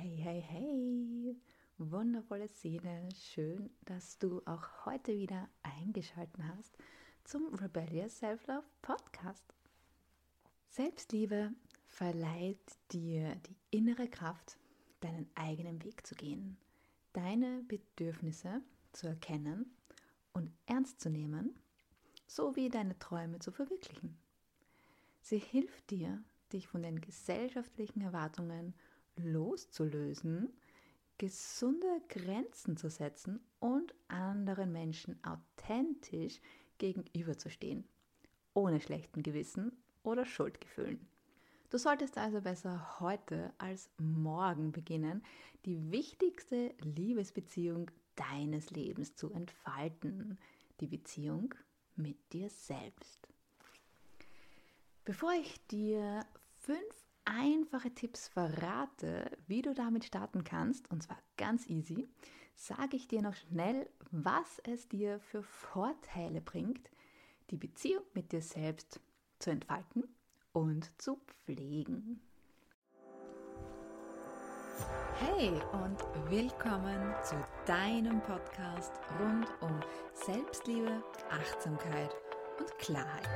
Hey, 0.00 0.16
hey, 0.16 0.40
hey, 0.40 1.36
wundervolle 1.76 2.46
Szene. 2.46 3.08
Schön, 3.16 3.68
dass 3.84 4.16
du 4.20 4.40
auch 4.44 4.86
heute 4.86 5.12
wieder 5.12 5.48
eingeschaltet 5.64 6.40
hast 6.44 6.78
zum 7.24 7.52
Rebellious 7.52 8.16
Self-Love 8.20 8.62
Podcast. 8.80 9.56
Selbstliebe 10.68 11.50
verleiht 11.88 12.78
dir 12.92 13.34
die 13.48 13.56
innere 13.76 14.06
Kraft, 14.06 14.56
deinen 15.00 15.28
eigenen 15.34 15.82
Weg 15.82 16.06
zu 16.06 16.14
gehen, 16.14 16.56
deine 17.12 17.64
Bedürfnisse 17.64 18.62
zu 18.92 19.08
erkennen 19.08 19.74
und 20.32 20.52
ernst 20.66 21.00
zu 21.00 21.10
nehmen, 21.10 21.58
sowie 22.28 22.68
deine 22.68 22.96
Träume 23.00 23.40
zu 23.40 23.50
verwirklichen. 23.50 24.16
Sie 25.22 25.38
hilft 25.38 25.90
dir, 25.90 26.22
dich 26.52 26.68
von 26.68 26.84
den 26.84 27.00
gesellschaftlichen 27.00 28.00
Erwartungen 28.00 28.74
loszulösen, 29.18 30.52
gesunde 31.18 32.00
Grenzen 32.08 32.76
zu 32.76 32.88
setzen 32.88 33.40
und 33.60 33.94
anderen 34.08 34.72
Menschen 34.72 35.18
authentisch 35.24 36.40
gegenüberzustehen, 36.78 37.84
ohne 38.54 38.80
schlechten 38.80 39.22
Gewissen 39.22 39.72
oder 40.02 40.24
Schuldgefühlen. 40.24 41.06
Du 41.70 41.76
solltest 41.76 42.16
also 42.16 42.40
besser 42.40 43.00
heute 43.00 43.52
als 43.58 43.90
morgen 43.98 44.72
beginnen, 44.72 45.22
die 45.66 45.90
wichtigste 45.90 46.74
Liebesbeziehung 46.80 47.90
deines 48.16 48.70
Lebens 48.70 49.14
zu 49.16 49.30
entfalten, 49.30 50.38
die 50.80 50.86
Beziehung 50.86 51.54
mit 51.94 52.16
dir 52.32 52.48
selbst. 52.48 53.28
Bevor 55.04 55.32
ich 55.32 55.66
dir 55.66 56.24
fünf 56.58 57.07
einfache 57.28 57.90
Tipps 57.94 58.28
verrate, 58.28 59.30
wie 59.46 59.62
du 59.62 59.74
damit 59.74 60.04
starten 60.04 60.44
kannst, 60.44 60.90
und 60.90 61.02
zwar 61.02 61.18
ganz 61.36 61.68
easy, 61.68 62.08
sage 62.54 62.96
ich 62.96 63.08
dir 63.08 63.22
noch 63.22 63.34
schnell, 63.34 63.88
was 64.10 64.60
es 64.64 64.88
dir 64.88 65.20
für 65.20 65.42
Vorteile 65.42 66.40
bringt, 66.40 66.90
die 67.50 67.56
Beziehung 67.56 68.02
mit 68.14 68.32
dir 68.32 68.42
selbst 68.42 69.00
zu 69.38 69.50
entfalten 69.50 70.04
und 70.52 70.90
zu 71.00 71.20
pflegen. 71.26 72.20
Hey 75.16 75.50
und 75.72 76.30
willkommen 76.30 77.12
zu 77.24 77.34
deinem 77.66 78.20
Podcast 78.22 78.92
rund 79.20 79.46
um 79.60 79.80
Selbstliebe, 80.14 81.02
Achtsamkeit 81.30 82.14
und 82.58 82.78
Klarheit. 82.78 83.28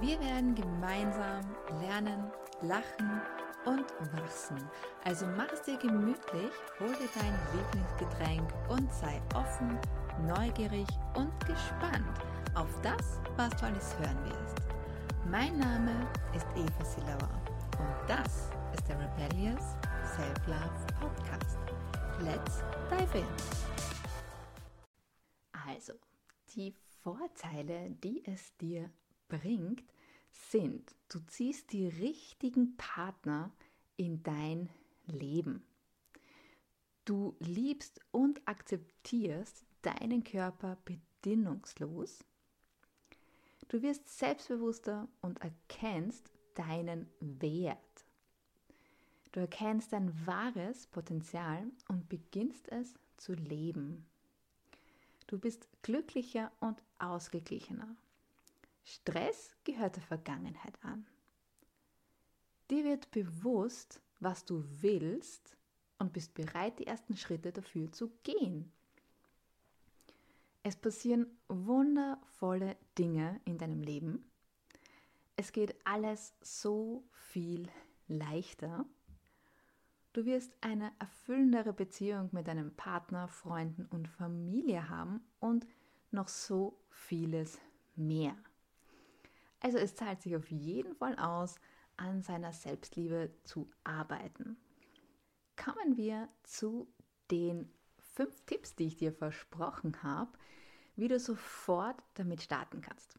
Wir 0.00 0.18
werden 0.20 0.54
gemeinsam 0.54 1.44
lernen, 1.80 2.32
lachen 2.62 3.20
und 3.64 3.86
wachsen. 4.14 4.58
Also 5.04 5.26
mach 5.26 5.50
es 5.52 5.62
dir 5.62 5.76
gemütlich, 5.76 6.52
hol 6.78 6.88
dir 6.88 7.08
dein 7.14 7.34
Lieblingsgetränk 7.54 8.52
und 8.68 8.92
sei 8.92 9.20
offen, 9.34 9.78
neugierig 10.26 10.86
und 11.14 11.32
gespannt 11.46 12.18
auf 12.54 12.68
das, 12.82 13.20
was 13.36 13.50
du 13.56 13.66
alles 13.66 13.98
hören 13.98 14.24
wirst. 14.26 14.56
Mein 15.30 15.58
Name 15.58 16.08
ist 16.34 16.46
Eva 16.56 16.84
Silauer 16.84 17.42
und 17.78 18.08
das 18.08 18.50
ist 18.74 18.88
der 18.88 18.98
Rebellious 18.98 19.76
Self-Love 20.16 20.86
Podcast. 21.00 21.58
Let's 22.20 22.62
dive 22.90 23.18
in! 23.18 23.26
Also, 25.68 25.94
die 26.54 26.74
Vorteile, 27.02 27.90
die 28.02 28.22
es 28.26 28.56
dir 28.58 28.90
bringt, 29.28 29.82
sind, 30.32 30.94
du 31.08 31.18
ziehst 31.26 31.72
die 31.72 31.86
richtigen 31.86 32.76
Partner 32.76 33.52
in 33.96 34.22
dein 34.22 34.68
Leben. 35.06 35.62
Du 37.04 37.36
liebst 37.40 38.00
und 38.10 38.40
akzeptierst 38.46 39.64
deinen 39.82 40.24
Körper 40.24 40.78
bedingungslos. 40.84 42.24
Du 43.68 43.82
wirst 43.82 44.08
selbstbewusster 44.08 45.08
und 45.20 45.40
erkennst 45.40 46.30
deinen 46.54 47.08
Wert. 47.20 47.78
Du 49.32 49.40
erkennst 49.40 49.92
dein 49.92 50.26
wahres 50.26 50.86
Potenzial 50.88 51.64
und 51.88 52.08
beginnst 52.08 52.68
es 52.70 52.94
zu 53.16 53.32
leben. 53.32 54.06
Du 55.26 55.38
bist 55.38 55.66
glücklicher 55.82 56.52
und 56.60 56.82
ausgeglichener. 56.98 57.96
Stress 58.84 59.56
gehört 59.64 59.96
der 59.96 60.02
Vergangenheit 60.02 60.78
an. 60.82 61.06
Dir 62.70 62.84
wird 62.84 63.10
bewusst, 63.10 64.00
was 64.20 64.44
du 64.44 64.64
willst 64.80 65.56
und 65.98 66.12
bist 66.12 66.34
bereit, 66.34 66.78
die 66.78 66.86
ersten 66.86 67.16
Schritte 67.16 67.52
dafür 67.52 67.92
zu 67.92 68.10
gehen. 68.22 68.72
Es 70.62 70.76
passieren 70.76 71.26
wundervolle 71.48 72.76
Dinge 72.96 73.40
in 73.44 73.58
deinem 73.58 73.82
Leben. 73.82 74.24
Es 75.36 75.52
geht 75.52 75.74
alles 75.84 76.34
so 76.40 77.04
viel 77.10 77.68
leichter. 78.06 78.86
Du 80.12 80.24
wirst 80.24 80.52
eine 80.60 80.92
erfüllendere 80.98 81.72
Beziehung 81.72 82.28
mit 82.32 82.46
deinem 82.46 82.74
Partner, 82.76 83.28
Freunden 83.28 83.86
und 83.86 84.08
Familie 84.08 84.88
haben 84.88 85.20
und 85.40 85.66
noch 86.10 86.28
so 86.28 86.78
vieles 86.90 87.58
mehr. 87.96 88.36
Also 89.62 89.78
es 89.78 89.94
zahlt 89.94 90.20
sich 90.20 90.34
auf 90.34 90.50
jeden 90.50 90.96
Fall 90.96 91.16
aus, 91.18 91.54
an 91.96 92.22
seiner 92.22 92.52
Selbstliebe 92.52 93.30
zu 93.44 93.70
arbeiten. 93.84 94.56
Kommen 95.56 95.96
wir 95.96 96.28
zu 96.42 96.92
den 97.30 97.72
fünf 97.98 98.44
Tipps, 98.44 98.74
die 98.74 98.88
ich 98.88 98.96
dir 98.96 99.12
versprochen 99.12 100.02
habe, 100.02 100.32
wie 100.96 101.06
du 101.06 101.20
sofort 101.20 102.02
damit 102.14 102.42
starten 102.42 102.80
kannst. 102.80 103.18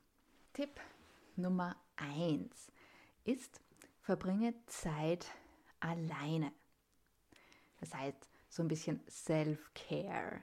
Tipp 0.51 0.81
Nummer 1.37 1.77
1 1.95 2.71
ist, 3.23 3.61
verbringe 4.01 4.53
Zeit 4.67 5.27
alleine. 5.79 6.51
Das 7.79 7.93
heißt, 7.93 8.29
so 8.49 8.63
ein 8.63 8.67
bisschen 8.67 8.99
Self-Care. 9.09 10.41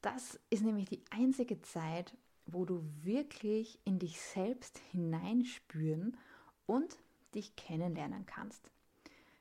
Das 0.00 0.38
ist 0.48 0.62
nämlich 0.62 0.88
die 0.88 1.04
einzige 1.10 1.60
Zeit, 1.62 2.16
wo 2.46 2.64
du 2.64 2.82
wirklich 3.02 3.78
in 3.84 3.98
dich 3.98 4.20
selbst 4.20 4.78
hineinspüren 4.92 6.16
und 6.66 6.96
dich 7.34 7.56
kennenlernen 7.56 8.24
kannst. 8.26 8.70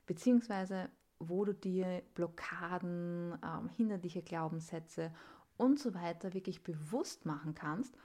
Beziehungsweise 0.06 0.90
wo 1.20 1.46
du 1.46 1.54
dir 1.54 2.02
Blockaden, 2.14 3.38
ähm, 3.44 3.70
hinderliche 3.70 4.22
Glaubenssätze 4.22 5.14
und 5.58 5.80
so 5.80 5.94
weiter 5.94 6.34
wirklich 6.34 6.64
bewusst 6.64 7.26
machen 7.26 7.56
kannst 7.56 7.96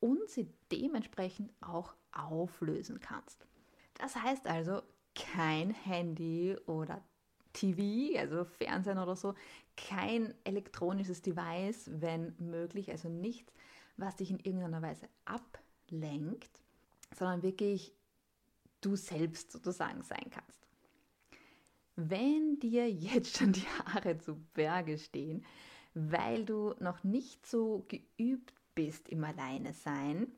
und 0.00 0.28
sie 0.28 0.48
dementsprechend 0.70 1.50
auch 1.60 1.94
auflösen 2.12 3.00
kannst. 3.00 3.46
Das 3.94 4.16
heißt 4.16 4.46
also, 4.46 4.82
kein 5.14 5.70
Handy 5.70 6.56
oder 6.66 7.02
TV, 7.52 8.18
also 8.18 8.44
Fernsehen 8.44 8.98
oder 8.98 9.16
so, 9.16 9.34
kein 9.76 10.34
elektronisches 10.44 11.22
Device, 11.22 11.90
wenn 11.92 12.34
möglich, 12.38 12.90
also 12.90 13.08
nichts, 13.08 13.52
was 13.98 14.16
dich 14.16 14.30
in 14.30 14.38
irgendeiner 14.38 14.80
Weise 14.80 15.08
ablenkt, 15.24 16.62
sondern 17.14 17.42
wirklich 17.42 17.92
du 18.80 18.96
selbst 18.96 19.52
sozusagen 19.52 20.02
sein 20.02 20.30
kannst. 20.30 20.66
Wenn 21.96 22.60
dir 22.60 22.90
jetzt 22.90 23.36
schon 23.36 23.52
die 23.52 23.66
Haare 23.84 24.18
zu 24.18 24.36
Berge 24.54 24.98
stehen, 24.98 25.44
weil 25.94 26.44
du 26.44 26.74
noch 26.78 27.02
nicht 27.02 27.44
so 27.44 27.84
geübt 27.88 28.54
bist 28.74 29.08
im 29.08 29.24
Alleine 29.24 29.72
sein, 29.72 30.28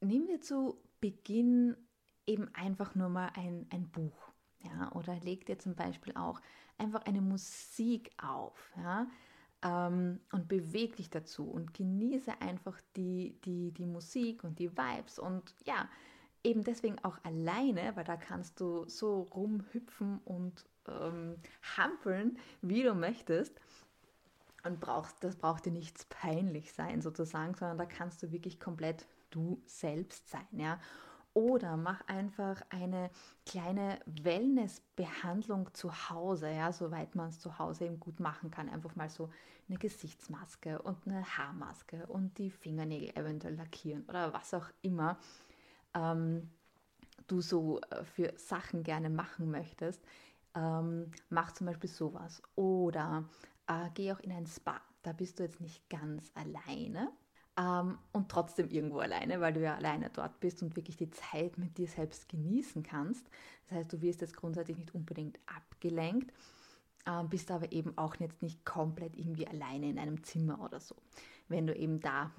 nimm 0.00 0.26
dir 0.26 0.40
zu 0.40 0.78
Beginn 1.00 1.76
eben 2.26 2.54
einfach 2.54 2.94
nur 2.94 3.08
mal 3.08 3.30
ein, 3.34 3.66
ein 3.70 3.88
Buch. 3.88 4.30
Ja, 4.62 4.92
oder 4.92 5.18
leg 5.20 5.46
dir 5.46 5.58
zum 5.58 5.74
Beispiel 5.74 6.14
auch 6.16 6.38
einfach 6.76 7.06
eine 7.06 7.22
Musik 7.22 8.10
auf. 8.18 8.70
Ja, 8.76 9.06
ähm, 9.62 10.20
und 10.32 10.48
beweg 10.48 10.96
dich 10.96 11.10
dazu 11.10 11.48
und 11.48 11.74
genieße 11.74 12.40
einfach 12.40 12.80
die, 12.96 13.38
die, 13.44 13.72
die 13.72 13.86
Musik 13.86 14.44
und 14.44 14.58
die 14.58 14.70
Vibes 14.76 15.18
und 15.18 15.54
ja, 15.64 15.88
eben 16.42 16.64
deswegen 16.64 16.98
auch 17.04 17.18
alleine, 17.24 17.94
weil 17.96 18.04
da 18.04 18.16
kannst 18.16 18.60
du 18.60 18.88
so 18.88 19.22
rumhüpfen 19.22 20.18
und 20.24 20.64
ähm, 20.88 21.36
hampeln, 21.76 22.38
wie 22.62 22.82
du 22.82 22.94
möchtest. 22.94 23.60
Und 24.62 24.78
brauchst, 24.78 25.24
das 25.24 25.36
braucht 25.36 25.64
dir 25.64 25.72
nichts 25.72 26.04
peinlich 26.04 26.72
sein 26.72 27.00
sozusagen, 27.00 27.54
sondern 27.54 27.78
da 27.78 27.86
kannst 27.86 28.22
du 28.22 28.30
wirklich 28.30 28.60
komplett 28.60 29.06
du 29.30 29.62
selbst 29.64 30.28
sein, 30.28 30.46
ja. 30.52 30.78
Oder 31.32 31.76
mach 31.76 32.00
einfach 32.08 32.60
eine 32.70 33.10
kleine 33.46 34.00
Wellnessbehandlung 34.06 35.72
zu 35.74 36.10
Hause, 36.10 36.50
ja, 36.50 36.72
soweit 36.72 37.14
man 37.14 37.28
es 37.28 37.38
zu 37.38 37.58
Hause 37.58 37.84
eben 37.86 38.00
gut 38.00 38.18
machen 38.18 38.50
kann. 38.50 38.68
Einfach 38.68 38.96
mal 38.96 39.08
so 39.08 39.30
eine 39.68 39.78
Gesichtsmaske 39.78 40.82
und 40.82 40.98
eine 41.06 41.24
Haarmaske 41.24 42.06
und 42.08 42.38
die 42.38 42.50
Fingernägel 42.50 43.16
eventuell 43.16 43.54
lackieren 43.54 44.04
oder 44.08 44.32
was 44.32 44.52
auch 44.54 44.68
immer 44.82 45.18
ähm, 45.94 46.50
du 47.26 47.40
so 47.40 47.80
äh, 47.90 48.04
für 48.04 48.32
Sachen 48.36 48.82
gerne 48.82 49.10
machen 49.10 49.50
möchtest. 49.50 50.02
ähm, 50.54 51.12
mach 51.28 51.52
zum 51.52 51.68
Beispiel 51.68 51.90
sowas. 51.90 52.42
Oder 52.56 53.24
äh, 53.68 53.88
geh 53.94 54.12
auch 54.12 54.20
in 54.20 54.32
ein 54.32 54.46
Spa. 54.46 54.80
Da 55.02 55.12
bist 55.12 55.38
du 55.38 55.44
jetzt 55.44 55.60
nicht 55.60 55.88
ganz 55.88 56.30
alleine 56.34 57.12
ähm, 57.60 57.98
und 58.12 58.30
trotzdem 58.30 58.70
irgendwo 58.70 59.00
alleine, 59.00 59.40
weil 59.40 59.52
du 59.52 59.60
ja 59.60 59.74
alleine 59.74 60.10
dort 60.10 60.40
bist 60.40 60.62
und 60.62 60.76
wirklich 60.76 60.96
die 60.96 61.10
Zeit 61.10 61.58
mit 61.58 61.76
dir 61.76 61.88
selbst 61.88 62.28
genießen 62.28 62.82
kannst. 62.82 63.28
Das 63.68 63.78
heißt, 63.78 63.92
du 63.92 64.00
wirst 64.00 64.22
jetzt 64.22 64.36
grundsätzlich 64.36 64.78
nicht 64.78 64.94
unbedingt 64.94 65.38
abgelenkt, 65.46 66.32
ähm, 67.06 67.28
bist 67.28 67.50
aber 67.50 67.70
eben 67.72 67.96
auch 67.98 68.16
jetzt 68.16 68.42
nicht 68.42 68.64
komplett 68.64 69.16
irgendwie 69.16 69.46
alleine 69.46 69.90
in 69.90 69.98
einem 69.98 70.22
Zimmer 70.24 70.60
oder 70.62 70.80
so, 70.80 70.94
wenn 71.48 71.66
du 71.66 71.76
eben 71.76 72.00
da 72.00 72.30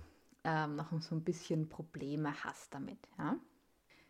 ähm, 0.43 0.75
noch 0.75 0.91
so 1.01 1.15
ein 1.15 1.23
bisschen 1.23 1.69
Probleme 1.69 2.33
hast 2.43 2.73
damit. 2.73 2.97
Ja? 3.19 3.37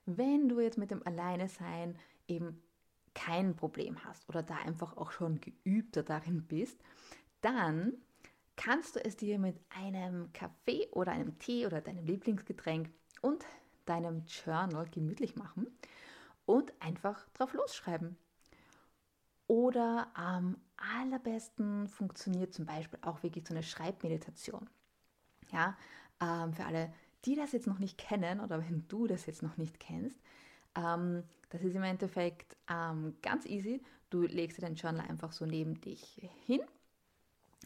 Wenn 0.06 0.48
du 0.48 0.62
jetzt 0.62 0.78
mit 0.78 0.92
dem 0.92 1.06
Alleine-Sein 1.06 1.98
eben 2.28 2.62
kein 3.14 3.58
Problem 3.58 4.02
hast 4.06 4.30
oder 4.30 4.42
da 4.42 4.56
einfach 4.56 4.96
auch 4.96 5.12
schon 5.12 5.42
geübter 5.42 6.04
darin 6.04 6.44
bist, 6.44 6.82
dann 7.42 7.94
kannst 8.56 8.96
du 8.96 9.04
es 9.04 9.18
dir 9.18 9.40
mit 9.40 9.60
einem 9.70 10.32
Kaffee 10.34 10.88
oder 10.92 11.12
einem 11.12 11.38
Tee 11.40 11.66
oder 11.66 11.82
deinem 11.82 12.06
Lieblingsgetränk 12.06 12.90
und 13.22 13.46
deinem 13.86 14.26
Journal 14.26 14.88
gemütlich 14.90 15.36
machen 15.36 15.68
und 16.46 16.74
einfach 16.82 17.28
drauf 17.30 17.54
losschreiben. 17.54 18.18
Oder 19.48 20.12
am 20.14 20.58
allerbesten 20.78 21.88
funktioniert 21.88 22.54
zum 22.54 22.66
Beispiel 22.66 23.00
auch 23.02 23.22
wirklich 23.24 23.46
so 23.46 23.54
eine 23.54 23.64
Schreibmeditation. 23.64 24.70
Ja, 25.52 25.78
ähm, 26.22 26.54
für 26.54 26.66
alle, 26.66 26.94
die 27.26 27.36
das 27.36 27.52
jetzt 27.52 27.68
noch 27.68 27.80
nicht 27.80 27.98
kennen 27.98 28.40
oder 28.40 28.60
wenn 28.60 28.88
du 28.88 29.08
das 29.08 29.26
jetzt 29.26 29.44
noch 29.44 29.58
nicht 29.58 29.80
kennst, 29.80 30.22
ähm, 30.76 31.24
das 31.50 31.64
ist 31.64 31.76
im 31.76 31.84
Endeffekt 31.84 32.56
ähm, 32.70 33.18
ganz 33.22 33.46
easy. 33.46 33.84
Du 34.10 34.22
legst 34.22 34.58
dir 34.58 34.62
dein 34.62 34.76
Journal 34.76 35.06
einfach 35.08 35.34
so 35.34 35.46
neben 35.46 35.82
dich 35.82 36.22
hin, 36.46 36.62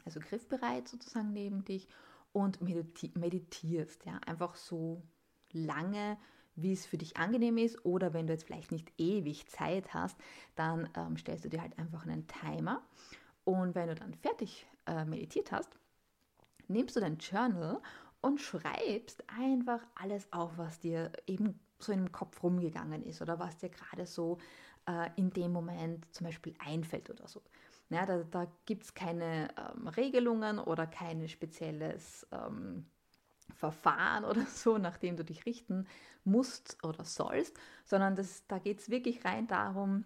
also 0.04 0.20
griffbereit 0.20 0.88
sozusagen 0.88 1.32
neben 1.34 1.64
dich 1.64 1.88
und 2.34 2.62
mediti 2.62 3.12
meditierst. 3.16 4.06
Ja, 4.06 4.20
einfach 4.26 4.56
so 4.56 5.02
lange, 5.52 6.18
wie 6.56 6.74
es 6.74 6.86
für 6.86 6.98
dich 6.98 7.18
angenehm 7.18 7.58
ist. 7.58 7.86
Oder 7.86 8.14
wenn 8.14 8.28
du 8.28 8.34
jetzt 8.34 8.46
vielleicht 8.46 8.72
nicht 8.72 8.92
ewig 8.98 9.48
Zeit 9.48 9.94
hast, 9.94 10.18
dann 10.56 10.90
ähm, 10.96 11.18
stellst 11.18 11.46
du 11.46 11.50
dir 11.50 11.62
halt 11.62 11.78
einfach 11.80 12.06
einen 12.06 12.28
Timer. 12.28 12.84
Und 13.46 13.76
wenn 13.76 13.88
du 13.88 13.96
dann 13.96 14.14
fertig 14.14 14.68
äh, 14.86 15.06
meditiert 15.06 15.52
hast, 15.52 15.70
nimmst 16.68 16.96
du 16.96 17.00
dein 17.00 17.18
Journal 17.18 17.82
und 18.22 18.42
schreibst 18.42 19.24
einfach 19.30 19.82
alles 19.96 20.32
auf, 20.34 20.58
was 20.58 20.80
dir 20.80 21.12
eben 21.28 21.60
so 21.80 21.92
im 21.92 22.12
Kopf 22.12 22.42
rumgegangen 22.42 23.04
ist 23.04 23.22
oder 23.22 23.40
was 23.40 23.58
dir 23.58 23.70
gerade 23.70 24.06
so 24.06 24.40
äh, 24.88 25.10
in 25.16 25.30
dem 25.30 25.52
Moment 25.52 26.12
zum 26.14 26.26
Beispiel 26.26 26.56
einfällt 26.60 27.10
oder 27.10 27.28
so. 27.28 27.42
Ja, 27.90 28.06
da 28.06 28.24
da 28.24 28.48
gibt 28.66 28.84
es 28.84 28.94
keine 28.94 29.50
ähm, 29.58 29.88
Regelungen 29.88 30.60
oder 30.60 30.88
kein 30.88 31.28
spezielles 31.30 32.28
ähm, 32.32 32.86
Verfahren 33.56 34.26
oder 34.26 34.46
so, 34.48 34.78
nach 34.78 34.98
dem 34.98 35.18
du 35.18 35.24
dich 35.26 35.46
richten 35.46 35.88
musst 36.24 36.84
oder 36.84 37.04
sollst, 37.06 37.58
sondern 37.86 38.16
das, 38.16 38.48
da 38.48 38.60
geht 38.60 38.80
es 38.80 38.90
wirklich 38.90 39.26
rein 39.26 39.48
darum, 39.48 40.06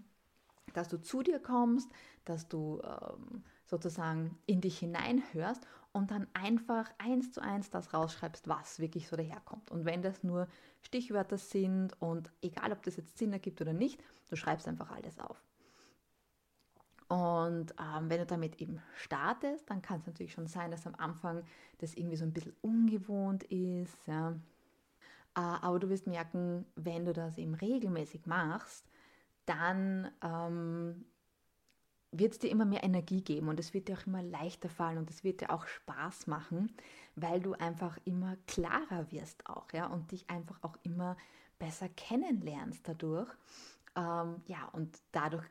dass 0.73 0.89
du 0.89 1.01
zu 1.01 1.23
dir 1.23 1.39
kommst, 1.39 1.91
dass 2.25 2.47
du 2.49 2.81
ähm, 2.83 3.43
sozusagen 3.65 4.37
in 4.45 4.61
dich 4.61 4.79
hineinhörst 4.79 5.65
und 5.93 6.11
dann 6.11 6.27
einfach 6.33 6.89
eins 6.99 7.31
zu 7.31 7.41
eins 7.41 7.69
das 7.71 7.93
rausschreibst, 7.93 8.47
was 8.47 8.79
wirklich 8.79 9.07
so 9.07 9.15
daherkommt. 9.15 9.71
Und 9.71 9.85
wenn 9.85 10.01
das 10.01 10.23
nur 10.23 10.47
Stichwörter 10.81 11.37
sind 11.37 11.99
und 12.01 12.31
egal, 12.41 12.71
ob 12.71 12.83
das 12.83 12.97
jetzt 12.97 13.17
Sinn 13.17 13.33
ergibt 13.33 13.61
oder 13.61 13.73
nicht, 13.73 14.01
du 14.29 14.35
schreibst 14.35 14.67
einfach 14.67 14.91
alles 14.91 15.19
auf. 15.19 15.43
Und 17.09 17.73
ähm, 17.79 18.09
wenn 18.09 18.19
du 18.19 18.25
damit 18.27 18.61
eben 18.61 18.79
startest, 18.95 19.69
dann 19.69 19.81
kann 19.81 19.99
es 19.99 20.05
natürlich 20.05 20.31
schon 20.31 20.47
sein, 20.47 20.69
dass 20.69 20.85
am 20.85 20.93
Anfang 20.95 21.43
das 21.79 21.95
irgendwie 21.95 22.15
so 22.15 22.23
ein 22.23 22.33
bisschen 22.33 22.55
ungewohnt 22.61 23.43
ist. 23.45 23.97
Ja. 24.05 24.31
Äh, 25.35 25.41
aber 25.41 25.79
du 25.79 25.89
wirst 25.89 26.05
merken, 26.05 26.65
wenn 26.75 27.05
du 27.05 27.13
das 27.13 27.39
eben 27.39 27.55
regelmäßig 27.55 28.27
machst, 28.27 28.85
dann 29.47 30.11
ähm, 30.23 31.05
wird 32.11 32.33
es 32.33 32.39
dir 32.39 32.51
immer 32.51 32.65
mehr 32.65 32.83
Energie 32.83 33.21
geben 33.21 33.49
und 33.49 33.59
es 33.59 33.73
wird 33.73 33.87
dir 33.87 33.97
auch 33.97 34.05
immer 34.05 34.21
leichter 34.21 34.69
fallen 34.69 34.99
und 34.99 35.09
es 35.09 35.23
wird 35.23 35.41
dir 35.41 35.49
auch 35.49 35.65
Spaß 35.65 36.27
machen, 36.27 36.71
weil 37.15 37.39
du 37.39 37.53
einfach 37.53 37.97
immer 38.05 38.37
klarer 38.45 39.11
wirst 39.11 39.47
auch, 39.47 39.71
ja, 39.73 39.87
und 39.87 40.11
dich 40.11 40.29
einfach 40.29 40.59
auch 40.61 40.77
immer 40.83 41.17
besser 41.57 41.89
kennenlernst 41.89 42.87
dadurch. 42.87 43.29
Ähm, 43.99 44.41
ja, 44.45 44.65
und 44.71 44.97
dadurch 45.11 45.45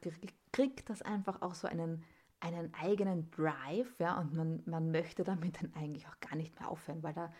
kriegt 0.53 0.89
das 0.89 1.03
einfach 1.03 1.43
auch 1.43 1.55
so 1.55 1.69
einen, 1.69 2.03
einen 2.41 2.73
eigenen 2.73 3.31
Drive, 3.31 3.99
ja, 3.99 4.19
und 4.19 4.33
man, 4.33 4.63
man 4.65 4.91
möchte 4.91 5.23
damit 5.23 5.63
dann 5.63 5.75
eigentlich 5.75 6.09
auch 6.09 6.19
gar 6.21 6.35
nicht 6.35 6.59
mehr 6.59 6.71
aufhören, 6.71 7.03
weil 7.03 7.13
da 7.13 7.31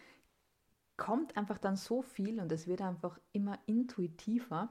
kommt 0.99 1.37
einfach 1.37 1.57
dann 1.57 1.77
so 1.77 2.03
viel 2.03 2.41
und 2.41 2.53
es 2.53 2.67
wird 2.67 2.83
einfach 2.83 3.19
immer 3.33 3.59
intuitiver. 3.65 4.69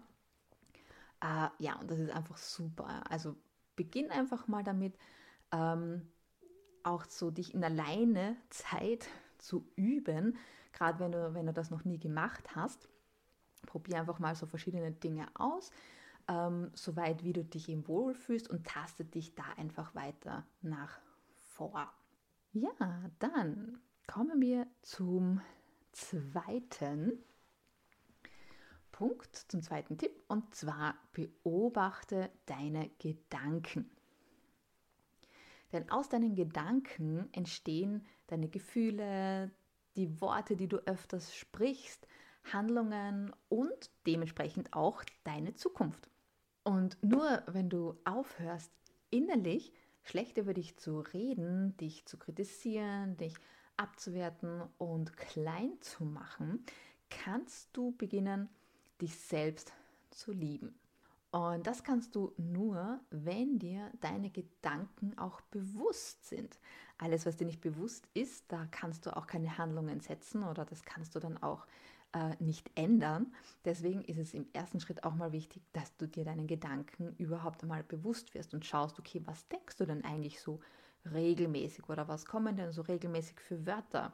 Äh, 1.22 1.48
ja, 1.57 1.75
und 1.80 1.89
das 1.89 1.98
ist 1.98 2.12
einfach 2.12 2.38
super. 2.38 3.10
Also 3.10 3.36
beginn 3.75 4.12
einfach 4.12 4.48
mal 4.48 4.63
damit, 4.63 4.95
ähm, 5.51 6.07
auch 6.84 7.06
so 7.06 7.31
dich 7.31 7.56
in 7.56 7.63
alleine 7.63 8.38
Zeit 8.50 9.07
zu 9.39 9.68
üben, 9.75 10.38
gerade 10.72 11.00
wenn 11.00 11.12
du, 11.12 11.34
wenn 11.34 11.48
du 11.48 11.54
das 11.54 11.72
noch 11.72 11.84
nie 11.84 11.98
gemacht 11.98 12.56
hast. 12.56 12.89
Probier 13.66 13.98
einfach 13.98 14.19
mal 14.19 14.36
so 14.36 14.45
verschiedene 14.45 14.92
Dinge 14.92 15.28
aus, 15.34 15.72
ähm, 16.27 16.71
soweit 16.74 17.24
wie 17.24 17.33
du 17.33 17.44
dich 17.44 17.69
eben 17.69 17.88
wohlfühlst 17.88 18.50
und 18.50 18.65
taste 18.65 19.06
dich 19.06 19.35
da 19.35 19.44
einfach 19.57 19.95
weiter 19.95 20.45
nach 20.62 21.00
vor. 21.35 21.91
Ja, 22.53 22.71
dann 23.19 23.79
kommen 24.07 24.41
wir 24.41 24.68
zum 24.81 25.41
zweiten 25.91 27.24
Punkt, 28.91 29.35
zum 29.35 29.62
zweiten 29.62 29.97
Tipp, 29.97 30.24
und 30.27 30.56
zwar 30.56 30.95
beobachte 31.13 32.31
deine 32.47 32.89
Gedanken. 33.00 33.89
Denn 35.71 35.89
aus 35.91 36.09
deinen 36.09 36.35
Gedanken 36.35 37.29
entstehen 37.33 38.06
deine 38.27 38.47
Gefühle, 38.47 39.51
die 39.95 40.21
Worte, 40.21 40.56
die 40.56 40.68
du 40.68 40.77
öfters 40.77 41.35
sprichst, 41.35 42.07
Handlungen 42.53 43.35
und 43.50 43.91
dementsprechend 44.06 44.74
auch 44.74 45.03
deine 45.24 45.53
Zukunft. 45.56 46.09
Und 46.67 47.01
nur 47.01 47.43
wenn 47.47 47.69
du 47.69 47.95
aufhörst, 48.03 48.73
innerlich 49.09 49.71
schlecht 50.03 50.37
über 50.37 50.53
dich 50.53 50.75
zu 50.75 50.99
reden, 50.99 51.77
dich 51.77 52.05
zu 52.05 52.17
kritisieren, 52.17 53.15
dich 53.15 53.36
abzuwerten 53.77 54.63
und 54.77 55.15
klein 55.15 55.71
zu 55.79 56.03
machen, 56.03 56.65
kannst 57.09 57.69
du 57.71 57.95
beginnen, 57.95 58.50
dich 59.00 59.17
selbst 59.17 59.71
zu 60.09 60.33
lieben. 60.33 60.77
Und 61.31 61.65
das 61.65 61.86
kannst 61.86 62.17
du 62.17 62.33
nur, 62.36 63.00
wenn 63.12 63.59
dir 63.59 63.89
deine 64.01 64.29
Gedanken 64.29 65.17
auch 65.17 65.39
bewusst 65.39 66.27
sind. 66.27 66.59
Alles, 66.97 67.25
was 67.25 67.38
dir 67.38 67.45
nicht 67.45 67.62
bewusst 67.62 68.09
ist, 68.13 68.43
da 68.51 68.67
kannst 68.71 69.05
du 69.05 69.15
auch 69.15 69.27
keine 69.27 69.57
Handlungen 69.57 70.01
setzen 70.01 70.43
oder 70.43 70.65
das 70.65 70.83
kannst 70.83 71.15
du 71.15 71.19
dann 71.19 71.38
auch 71.38 71.65
äh, 72.17 72.43
nicht 72.43 72.71
ändern. 72.75 73.31
Deswegen 73.63 74.03
ist 74.03 74.17
es 74.17 74.33
im 74.33 74.47
ersten 74.53 74.79
Schritt 74.79 75.03
auch 75.03 75.13
mal 75.13 75.31
wichtig, 75.31 75.62
dass 75.74 75.95
du 75.97 76.07
dir 76.07 76.25
deinen 76.25 76.47
Gedanken 76.47 77.15
überhaupt 77.17 77.62
einmal 77.62 77.83
bewusst 77.83 78.33
wirst 78.33 78.53
und 78.53 78.65
schaust, 78.65 78.97
okay, 79.00 79.21
was 79.25 79.47
denkst 79.50 79.77
du 79.77 79.86
denn 79.86 80.03
eigentlich 80.03 80.39
so 80.39 80.59
regelmäßig 81.12 81.88
oder 81.89 82.07
was 82.07 82.25
kommen 82.25 82.55
denn 82.55 82.71
so 82.71 82.81
regelmäßig 82.81 83.39
für 83.39 83.65
Wörter 83.65 84.13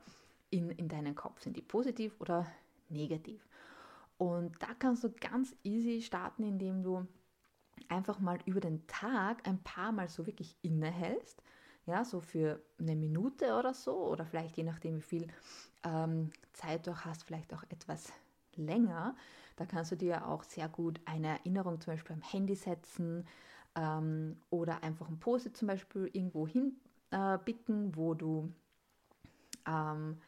in, 0.49 0.69
in 0.71 0.89
deinen 0.89 1.15
Kopf? 1.15 1.41
Sind 1.41 1.55
die 1.55 1.61
positiv 1.61 2.19
oder 2.19 2.45
negativ? 2.89 3.47
Und 4.17 4.61
da 4.61 4.67
kannst 4.77 5.03
du 5.03 5.11
ganz 5.11 5.55
easy 5.63 6.01
starten, 6.01 6.43
indem 6.43 6.83
du 6.83 7.07
einfach 7.89 8.19
mal 8.19 8.39
über 8.45 8.59
den 8.59 8.85
Tag 8.87 9.47
ein 9.47 9.63
paar 9.63 9.91
Mal 9.91 10.09
so 10.09 10.25
wirklich 10.25 10.55
innehältst. 10.61 11.41
Ja, 11.85 12.05
so 12.05 12.21
für 12.21 12.61
eine 12.79 12.95
Minute 12.95 13.55
oder 13.57 13.73
so, 13.73 14.07
oder 14.07 14.25
vielleicht 14.25 14.55
je 14.55 14.63
nachdem, 14.63 14.97
wie 14.97 15.01
viel 15.01 15.27
ähm, 15.83 16.31
Zeit 16.53 16.87
du 16.87 16.95
hast, 17.03 17.23
vielleicht 17.23 17.53
auch 17.53 17.63
etwas 17.69 18.13
länger. 18.55 19.15
Da 19.57 19.65
kannst 19.65 19.91
du 19.91 19.97
dir 19.97 20.27
auch 20.27 20.43
sehr 20.43 20.69
gut 20.69 20.99
eine 21.05 21.27
Erinnerung 21.39 21.81
zum 21.81 21.93
Beispiel 21.93 22.15
am 22.15 22.21
Handy 22.21 22.55
setzen 22.55 23.27
ähm, 23.75 24.37
oder 24.49 24.83
einfach 24.83 25.09
ein 25.09 25.19
Post 25.19 25.57
zum 25.57 25.67
Beispiel 25.67 26.09
irgendwo 26.13 26.47
hinbicken, 26.47 27.91
äh, 27.91 27.95
wo 27.97 28.13
du, 28.13 28.53
ähm, 29.67 30.21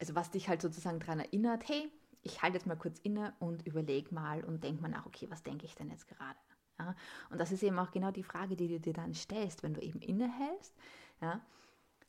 also 0.00 0.14
was 0.14 0.30
dich 0.30 0.48
halt 0.48 0.62
sozusagen 0.62 1.00
daran 1.00 1.20
erinnert, 1.20 1.68
hey, 1.68 1.90
ich 2.22 2.42
halte 2.42 2.56
jetzt 2.56 2.66
mal 2.66 2.76
kurz 2.76 2.98
inne 3.00 3.34
und 3.40 3.66
überlege 3.66 4.14
mal 4.14 4.42
und 4.44 4.64
denke 4.64 4.82
mal 4.82 4.88
nach, 4.88 5.06
okay, 5.06 5.26
was 5.30 5.42
denke 5.42 5.66
ich 5.66 5.74
denn 5.74 5.90
jetzt 5.90 6.08
gerade? 6.08 6.38
Ja? 6.78 6.94
Und 7.30 7.38
das 7.38 7.52
ist 7.52 7.62
eben 7.62 7.78
auch 7.78 7.90
genau 7.90 8.10
die 8.10 8.22
Frage, 8.22 8.56
die 8.56 8.68
du 8.68 8.80
dir 8.80 8.92
dann 8.92 9.14
stellst, 9.14 9.62
wenn 9.62 9.74
du 9.74 9.80
eben 9.80 10.00
innehältst, 10.00 10.74
ja? 11.20 11.40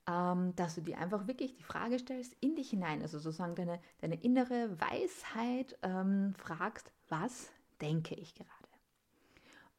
ähm, 0.07 0.55
dass 0.55 0.75
du 0.75 0.81
dir 0.81 0.97
einfach 0.97 1.27
wirklich 1.27 1.55
die 1.55 1.63
Frage 1.63 1.99
stellst 1.99 2.35
in 2.39 2.55
dich 2.55 2.69
hinein, 2.69 3.01
also 3.01 3.19
sozusagen 3.19 3.55
deine, 3.55 3.79
deine 4.01 4.21
innere 4.21 4.79
Weisheit 4.79 5.77
ähm, 5.81 6.33
fragst, 6.37 6.91
was 7.09 7.49
denke 7.81 8.15
ich 8.15 8.35
gerade? 8.35 8.47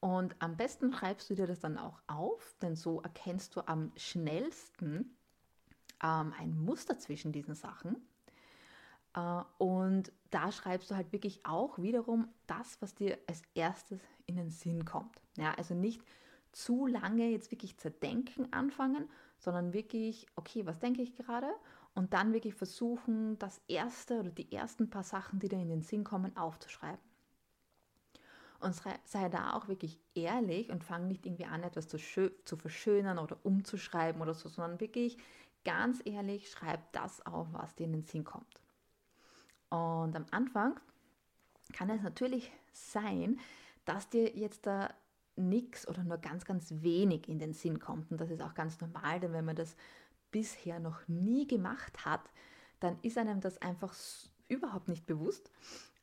Und 0.00 0.34
am 0.38 0.56
besten 0.56 0.92
schreibst 0.92 1.28
du 1.28 1.34
dir 1.34 1.46
das 1.46 1.60
dann 1.60 1.76
auch 1.76 2.00
auf, 2.06 2.56
denn 2.62 2.74
so 2.74 3.02
erkennst 3.02 3.54
du 3.54 3.60
am 3.66 3.92
schnellsten 3.96 5.14
ähm, 6.02 6.32
ein 6.38 6.58
Muster 6.58 6.98
zwischen 6.98 7.32
diesen 7.32 7.54
Sachen. 7.54 7.96
Äh, 9.14 9.42
und 9.58 10.12
da 10.30 10.52
schreibst 10.52 10.90
du 10.90 10.96
halt 10.96 11.12
wirklich 11.12 11.44
auch 11.44 11.78
wiederum 11.78 12.28
das, 12.46 12.80
was 12.80 12.94
dir 12.94 13.18
als 13.26 13.42
erstes 13.54 14.00
in 14.26 14.36
den 14.36 14.50
Sinn 14.50 14.84
kommt. 14.84 15.20
Ja, 15.36 15.54
also 15.54 15.74
nicht 15.74 16.02
zu 16.52 16.86
lange 16.86 17.28
jetzt 17.28 17.50
wirklich 17.50 17.76
zerdenken 17.78 18.52
anfangen, 18.52 19.08
sondern 19.38 19.72
wirklich, 19.72 20.26
okay, 20.36 20.66
was 20.66 20.78
denke 20.78 21.02
ich 21.02 21.14
gerade? 21.14 21.48
Und 21.94 22.12
dann 22.12 22.32
wirklich 22.32 22.54
versuchen, 22.54 23.38
das 23.38 23.60
erste 23.66 24.20
oder 24.20 24.30
die 24.30 24.52
ersten 24.52 24.90
paar 24.90 25.02
Sachen, 25.02 25.40
die 25.40 25.48
dir 25.48 25.60
in 25.60 25.68
den 25.68 25.82
Sinn 25.82 26.04
kommen, 26.04 26.36
aufzuschreiben. 26.36 27.00
Und 28.60 28.74
sei 29.04 29.28
da 29.30 29.54
auch 29.54 29.68
wirklich 29.68 29.98
ehrlich 30.14 30.70
und 30.70 30.84
fang 30.84 31.08
nicht 31.08 31.24
irgendwie 31.24 31.46
an, 31.46 31.62
etwas 31.62 31.88
zu, 31.88 31.98
zu 32.44 32.56
verschönern 32.56 33.18
oder 33.18 33.38
umzuschreiben 33.42 34.20
oder 34.20 34.34
so, 34.34 34.50
sondern 34.50 34.80
wirklich 34.80 35.16
ganz 35.64 36.02
ehrlich, 36.04 36.50
schreib 36.50 36.92
das 36.92 37.24
auf, 37.24 37.48
was 37.52 37.74
dir 37.74 37.84
in 37.84 37.92
den 37.92 38.04
Sinn 38.04 38.24
kommt. 38.24 38.60
Und 39.70 40.14
am 40.16 40.26
Anfang 40.30 40.78
kann 41.72 41.90
es 41.90 42.02
natürlich 42.02 42.52
sein, 42.72 43.38
dass 43.84 44.08
dir 44.08 44.36
jetzt 44.36 44.66
da 44.66 44.92
nichts 45.36 45.88
oder 45.88 46.02
nur 46.02 46.18
ganz, 46.18 46.44
ganz 46.44 46.72
wenig 46.82 47.28
in 47.28 47.38
den 47.38 47.54
Sinn 47.54 47.78
kommt. 47.78 48.10
Und 48.10 48.20
das 48.20 48.30
ist 48.30 48.42
auch 48.42 48.54
ganz 48.54 48.80
normal, 48.80 49.20
denn 49.20 49.32
wenn 49.32 49.44
man 49.44 49.56
das 49.56 49.76
bisher 50.30 50.78
noch 50.80 51.08
nie 51.08 51.46
gemacht 51.46 52.04
hat, 52.04 52.30
dann 52.80 52.98
ist 53.02 53.18
einem 53.18 53.40
das 53.40 53.60
einfach 53.62 53.94
überhaupt 54.48 54.88
nicht 54.88 55.06
bewusst. 55.06 55.50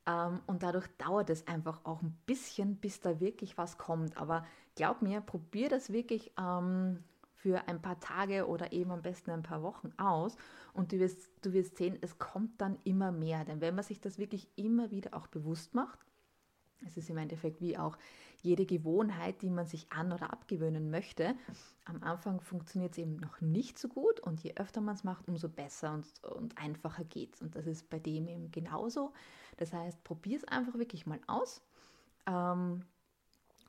Ähm, 0.05 0.41
und 0.47 0.63
dadurch 0.63 0.87
dauert 0.97 1.29
es 1.29 1.47
einfach 1.47 1.85
auch 1.85 2.01
ein 2.01 2.17
bisschen, 2.25 2.77
bis 2.77 2.99
da 2.99 3.19
wirklich 3.19 3.57
was 3.57 3.77
kommt. 3.77 4.17
Aber 4.17 4.45
glaub 4.75 5.01
mir, 5.01 5.21
probier 5.21 5.69
das 5.69 5.91
wirklich 5.91 6.31
ähm, 6.39 7.03
für 7.37 7.67
ein 7.67 7.81
paar 7.81 7.99
Tage 7.99 8.47
oder 8.47 8.73
eben 8.73 8.91
am 8.91 9.01
besten 9.01 9.31
ein 9.31 9.43
paar 9.43 9.61
Wochen 9.61 9.91
aus 9.97 10.35
und 10.73 10.91
du 10.91 10.99
wirst, 10.99 11.29
du 11.43 11.53
wirst 11.53 11.77
sehen, 11.77 11.97
es 12.01 12.17
kommt 12.17 12.59
dann 12.59 12.77
immer 12.83 13.11
mehr. 13.11 13.45
Denn 13.45 13.61
wenn 13.61 13.75
man 13.75 13.83
sich 13.83 14.01
das 14.01 14.17
wirklich 14.17 14.47
immer 14.55 14.91
wieder 14.91 15.13
auch 15.13 15.27
bewusst 15.27 15.75
macht, 15.75 15.99
es 16.85 16.97
ist 16.97 17.09
im 17.09 17.17
Endeffekt 17.17 17.61
wie 17.61 17.77
auch 17.77 17.97
jede 18.41 18.65
Gewohnheit, 18.65 19.41
die 19.41 19.49
man 19.49 19.65
sich 19.65 19.91
an- 19.91 20.11
oder 20.11 20.31
abgewöhnen 20.31 20.91
möchte. 20.91 21.35
Am 21.85 22.03
Anfang 22.03 22.39
funktioniert 22.39 22.91
es 22.91 22.99
eben 22.99 23.15
noch 23.17 23.41
nicht 23.41 23.79
so 23.79 23.87
gut 23.87 24.19
und 24.19 24.43
je 24.43 24.53
öfter 24.55 24.81
man 24.81 24.95
es 24.95 25.03
macht, 25.03 25.27
umso 25.27 25.49
besser 25.49 25.93
und, 25.93 26.05
und 26.23 26.57
einfacher 26.57 27.03
geht 27.03 27.35
es. 27.35 27.41
Und 27.41 27.55
das 27.55 27.65
ist 27.65 27.89
bei 27.89 27.99
dem 27.99 28.27
eben 28.27 28.51
genauso. 28.51 29.11
Das 29.57 29.73
heißt, 29.73 30.03
probier 30.03 30.37
es 30.37 30.43
einfach 30.43 30.75
wirklich 30.75 31.05
mal 31.07 31.19
aus 31.25 31.61
ähm, 32.27 32.83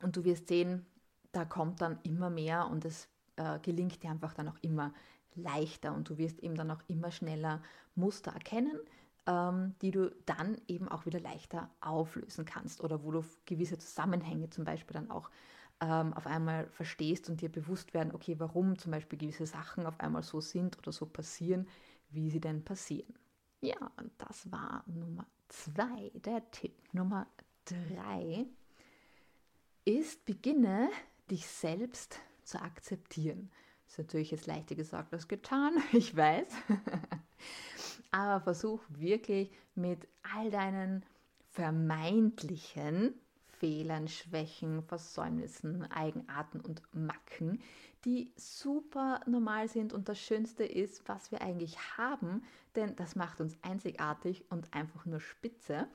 und 0.01 0.15
du 0.15 0.23
wirst 0.23 0.47
sehen, 0.47 0.85
da 1.31 1.45
kommt 1.45 1.81
dann 1.81 1.99
immer 2.03 2.29
mehr 2.29 2.67
und 2.67 2.85
es 2.85 3.07
äh, 3.39 3.59
gelingt 3.61 4.03
dir 4.03 4.11
einfach 4.11 4.33
dann 4.33 4.49
auch 4.49 4.57
immer 4.61 4.93
leichter 5.35 5.93
und 5.93 6.09
du 6.09 6.17
wirst 6.17 6.39
eben 6.39 6.55
dann 6.55 6.69
auch 6.71 6.81
immer 6.87 7.11
schneller 7.11 7.61
Muster 7.95 8.31
erkennen, 8.31 8.77
ähm, 9.25 9.75
die 9.81 9.91
du 9.91 10.11
dann 10.25 10.57
eben 10.67 10.89
auch 10.89 11.05
wieder 11.05 11.19
leichter 11.19 11.69
auflösen 11.79 12.45
kannst 12.45 12.83
oder 12.83 13.03
wo 13.03 13.11
du 13.11 13.23
gewisse 13.45 13.77
Zusammenhänge 13.77 14.49
zum 14.49 14.65
Beispiel 14.65 14.93
dann 14.93 15.09
auch 15.09 15.29
ähm, 15.81 16.13
auf 16.13 16.27
einmal 16.27 16.67
verstehst 16.67 17.29
und 17.29 17.39
dir 17.41 17.49
bewusst 17.49 17.93
werden, 17.93 18.13
okay, 18.13 18.35
warum 18.37 18.77
zum 18.77 18.91
Beispiel 18.91 19.17
gewisse 19.17 19.45
Sachen 19.45 19.85
auf 19.85 19.99
einmal 19.99 20.23
so 20.23 20.41
sind 20.41 20.77
oder 20.77 20.91
so 20.91 21.05
passieren, 21.05 21.67
wie 22.09 22.29
sie 22.29 22.41
denn 22.41 22.65
passieren. 22.65 23.13
Ja, 23.61 23.77
und 23.97 24.11
das 24.17 24.51
war 24.51 24.83
Nummer 24.87 25.25
zwei. 25.47 26.11
Der 26.25 26.49
Tipp 26.51 26.75
Nummer 26.93 27.27
drei 27.65 28.45
ist, 29.85 30.25
beginne 30.25 30.89
dich 31.29 31.47
selbst 31.47 32.19
zu 32.49 32.61
akzeptieren. 32.61 33.51
Ist 33.87 33.97
natürlich 33.97 34.31
jetzt 34.31 34.47
leichter 34.47 34.75
gesagt 34.75 35.13
als 35.13 35.27
getan, 35.27 35.73
ich 35.91 36.15
weiß. 36.15 36.47
Aber 38.11 38.41
versuch 38.41 38.81
wirklich 38.89 39.51
mit 39.75 40.07
all 40.35 40.49
deinen 40.51 41.05
vermeintlichen 41.51 43.13
Fehlern, 43.59 44.07
Schwächen, 44.07 44.83
Versäumnissen, 44.83 45.83
Eigenarten 45.91 46.61
und 46.61 46.81
Macken, 46.93 47.61
die 48.05 48.31
super 48.37 49.19
normal 49.27 49.67
sind 49.67 49.91
und 49.91 50.07
das 50.07 50.19
Schönste 50.19 50.63
ist, 50.63 51.07
was 51.07 51.31
wir 51.31 51.41
eigentlich 51.41 51.77
haben, 51.97 52.43
denn 52.75 52.95
das 52.95 53.15
macht 53.15 53.41
uns 53.41 53.57
einzigartig 53.61 54.49
und 54.49 54.73
einfach 54.73 55.05
nur 55.05 55.19
spitze. 55.19 55.87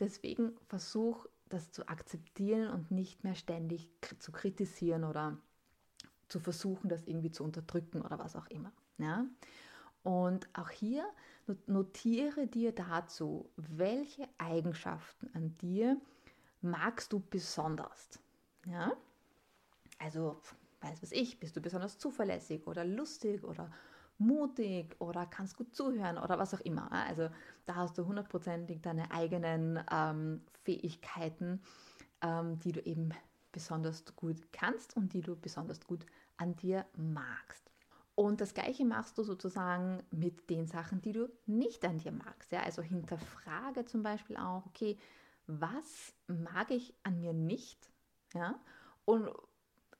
Deswegen 0.00 0.56
versuch 0.66 1.26
das 1.48 1.70
zu 1.70 1.88
akzeptieren 1.88 2.70
und 2.70 2.90
nicht 2.90 3.22
mehr 3.22 3.36
ständig 3.36 3.88
zu 4.18 4.32
kritisieren 4.32 5.04
oder 5.04 5.38
zu 6.28 6.40
versuchen, 6.40 6.88
das 6.88 7.04
irgendwie 7.04 7.30
zu 7.30 7.44
unterdrücken 7.44 8.02
oder 8.02 8.18
was 8.18 8.36
auch 8.36 8.46
immer. 8.48 8.72
Ja? 8.98 9.26
Und 10.02 10.48
auch 10.52 10.70
hier 10.70 11.04
notiere 11.66 12.46
dir 12.46 12.72
dazu, 12.72 13.50
welche 13.56 14.28
Eigenschaften 14.38 15.30
an 15.34 15.56
dir 15.58 16.00
magst 16.60 17.12
du 17.12 17.20
besonders. 17.20 18.18
Ja? 18.66 18.92
Also, 19.98 20.40
weiß 20.80 21.02
was 21.02 21.12
ich, 21.12 21.38
bist 21.40 21.56
du 21.56 21.60
besonders 21.60 21.98
zuverlässig 21.98 22.66
oder 22.66 22.84
lustig 22.84 23.44
oder 23.44 23.70
mutig 24.18 24.94
oder 25.00 25.26
kannst 25.26 25.56
gut 25.56 25.74
zuhören 25.74 26.18
oder 26.18 26.38
was 26.38 26.54
auch 26.54 26.60
immer. 26.60 26.90
Also 26.92 27.28
da 27.66 27.74
hast 27.76 27.98
du 27.98 28.06
hundertprozentig 28.06 28.80
deine 28.80 29.10
eigenen 29.10 29.80
ähm, 29.90 30.42
Fähigkeiten, 30.62 31.60
ähm, 32.20 32.58
die 32.60 32.72
du 32.72 32.80
eben 32.80 33.10
besonders 33.54 34.04
gut 34.16 34.52
kannst 34.52 34.96
und 34.96 35.12
die 35.12 35.20
du 35.20 35.36
besonders 35.36 35.80
gut 35.86 36.04
an 36.36 36.56
dir 36.56 36.84
magst. 36.96 37.70
Und 38.16 38.40
das 38.40 38.52
gleiche 38.52 38.84
machst 38.84 39.16
du 39.16 39.22
sozusagen 39.22 40.02
mit 40.10 40.50
den 40.50 40.66
Sachen, 40.66 41.00
die 41.00 41.12
du 41.12 41.28
nicht 41.46 41.84
an 41.84 41.98
dir 41.98 42.12
magst. 42.12 42.50
Ja? 42.50 42.62
Also 42.62 42.82
hinterfrage 42.82 43.86
zum 43.86 44.02
Beispiel 44.02 44.36
auch, 44.36 44.66
okay, 44.66 44.98
was 45.46 46.14
mag 46.26 46.70
ich 46.70 46.94
an 47.04 47.20
mir 47.20 47.32
nicht? 47.32 47.90
Ja? 48.34 48.58
Und 49.04 49.30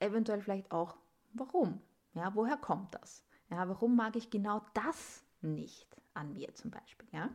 eventuell 0.01 0.41
vielleicht 0.41 0.73
auch, 0.73 0.97
warum? 1.33 1.81
Ja, 2.15 2.35
woher 2.35 2.57
kommt 2.57 2.95
das? 2.95 3.25
Ja, 3.51 3.69
warum 3.69 3.95
mag 3.95 4.17
ich 4.17 4.31
genau 4.31 4.65
das 4.75 5.25
nicht 5.43 5.97
an 6.15 6.35
mir 6.35 6.55
zum 6.55 6.73
Beispiel? 6.73 7.09
Ja? 7.13 7.31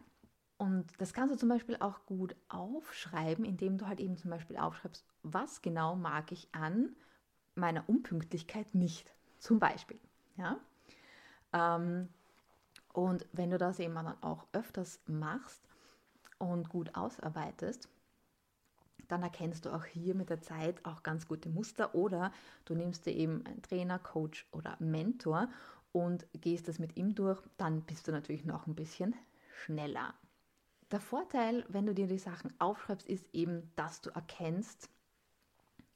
Und 0.59 0.87
das 0.97 1.13
kannst 1.13 1.33
du 1.33 1.37
zum 1.37 1.47
Beispiel 1.47 1.77
auch 1.79 2.05
gut 2.05 2.35
aufschreiben, 2.49 3.45
indem 3.45 3.77
du 3.77 3.87
halt 3.87 4.01
eben 4.01 4.17
zum 4.17 4.29
Beispiel 4.29 4.57
aufschreibst, 4.57 5.05
was 5.23 5.61
genau 5.61 5.95
mag 5.95 6.33
ich 6.33 6.49
an 6.51 6.97
meiner 7.55 7.87
Unpünktlichkeit 7.87 8.75
nicht, 8.75 9.09
zum 9.39 9.59
Beispiel. 9.59 9.99
Ja? 10.35 10.59
Ähm, 11.53 12.09
und 12.91 13.25
wenn 13.31 13.51
du 13.51 13.57
das 13.57 13.79
eben 13.79 13.95
dann 13.95 14.21
auch 14.21 14.47
öfters 14.51 14.99
machst 15.07 15.61
und 16.39 16.67
gut 16.67 16.93
ausarbeitest, 16.93 17.87
dann 19.07 19.23
erkennst 19.23 19.65
du 19.65 19.69
auch 19.73 19.85
hier 19.85 20.13
mit 20.13 20.29
der 20.29 20.41
Zeit 20.41 20.85
auch 20.85 21.03
ganz 21.03 21.25
gute 21.25 21.47
Muster 21.47 21.95
oder 21.95 22.33
du 22.65 22.75
nimmst 22.75 23.05
dir 23.05 23.15
eben 23.15 23.45
einen 23.45 23.61
Trainer, 23.61 23.97
Coach 23.97 24.45
oder 24.51 24.75
Mentor 24.79 25.47
und 25.93 26.27
gehst 26.33 26.67
das 26.67 26.79
mit 26.79 26.97
ihm 26.97 27.15
durch, 27.15 27.41
dann 27.55 27.81
bist 27.83 28.09
du 28.09 28.11
natürlich 28.11 28.43
noch 28.43 28.67
ein 28.67 28.75
bisschen 28.75 29.15
schneller. 29.63 30.13
Der 30.91 30.99
Vorteil, 30.99 31.65
wenn 31.67 31.85
du 31.85 31.93
dir 31.93 32.07
die 32.07 32.17
Sachen 32.17 32.51
aufschreibst, 32.59 33.07
ist 33.07 33.29
eben, 33.33 33.71
dass 33.75 34.01
du 34.01 34.09
erkennst, 34.09 34.89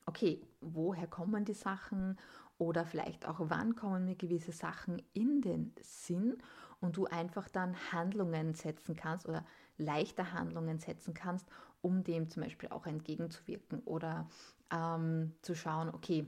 okay, 0.05 0.45
woher 0.61 1.07
kommen 1.07 1.45
die 1.45 1.55
Sachen 1.55 2.17
oder 2.59 2.85
vielleicht 2.85 3.27
auch 3.27 3.39
wann 3.39 3.75
kommen 3.75 4.05
mir 4.05 4.15
gewisse 4.15 4.51
Sachen 4.51 5.01
in 5.13 5.41
den 5.41 5.73
Sinn 5.81 6.37
und 6.79 6.97
du 6.97 7.05
einfach 7.07 7.49
dann 7.49 7.75
Handlungen 7.91 8.53
setzen 8.53 8.95
kannst 8.95 9.27
oder 9.27 9.43
leichter 9.77 10.31
Handlungen 10.33 10.79
setzen 10.79 11.15
kannst, 11.15 11.47
um 11.81 12.03
dem 12.03 12.29
zum 12.29 12.43
Beispiel 12.43 12.69
auch 12.69 12.85
entgegenzuwirken 12.85 13.79
oder 13.85 14.29
ähm, 14.71 15.33
zu 15.41 15.55
schauen, 15.55 15.89
okay, 15.89 16.27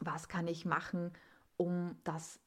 was 0.00 0.28
kann 0.28 0.48
ich 0.48 0.64
machen, 0.64 1.12
um 1.58 1.96
das 2.04 2.40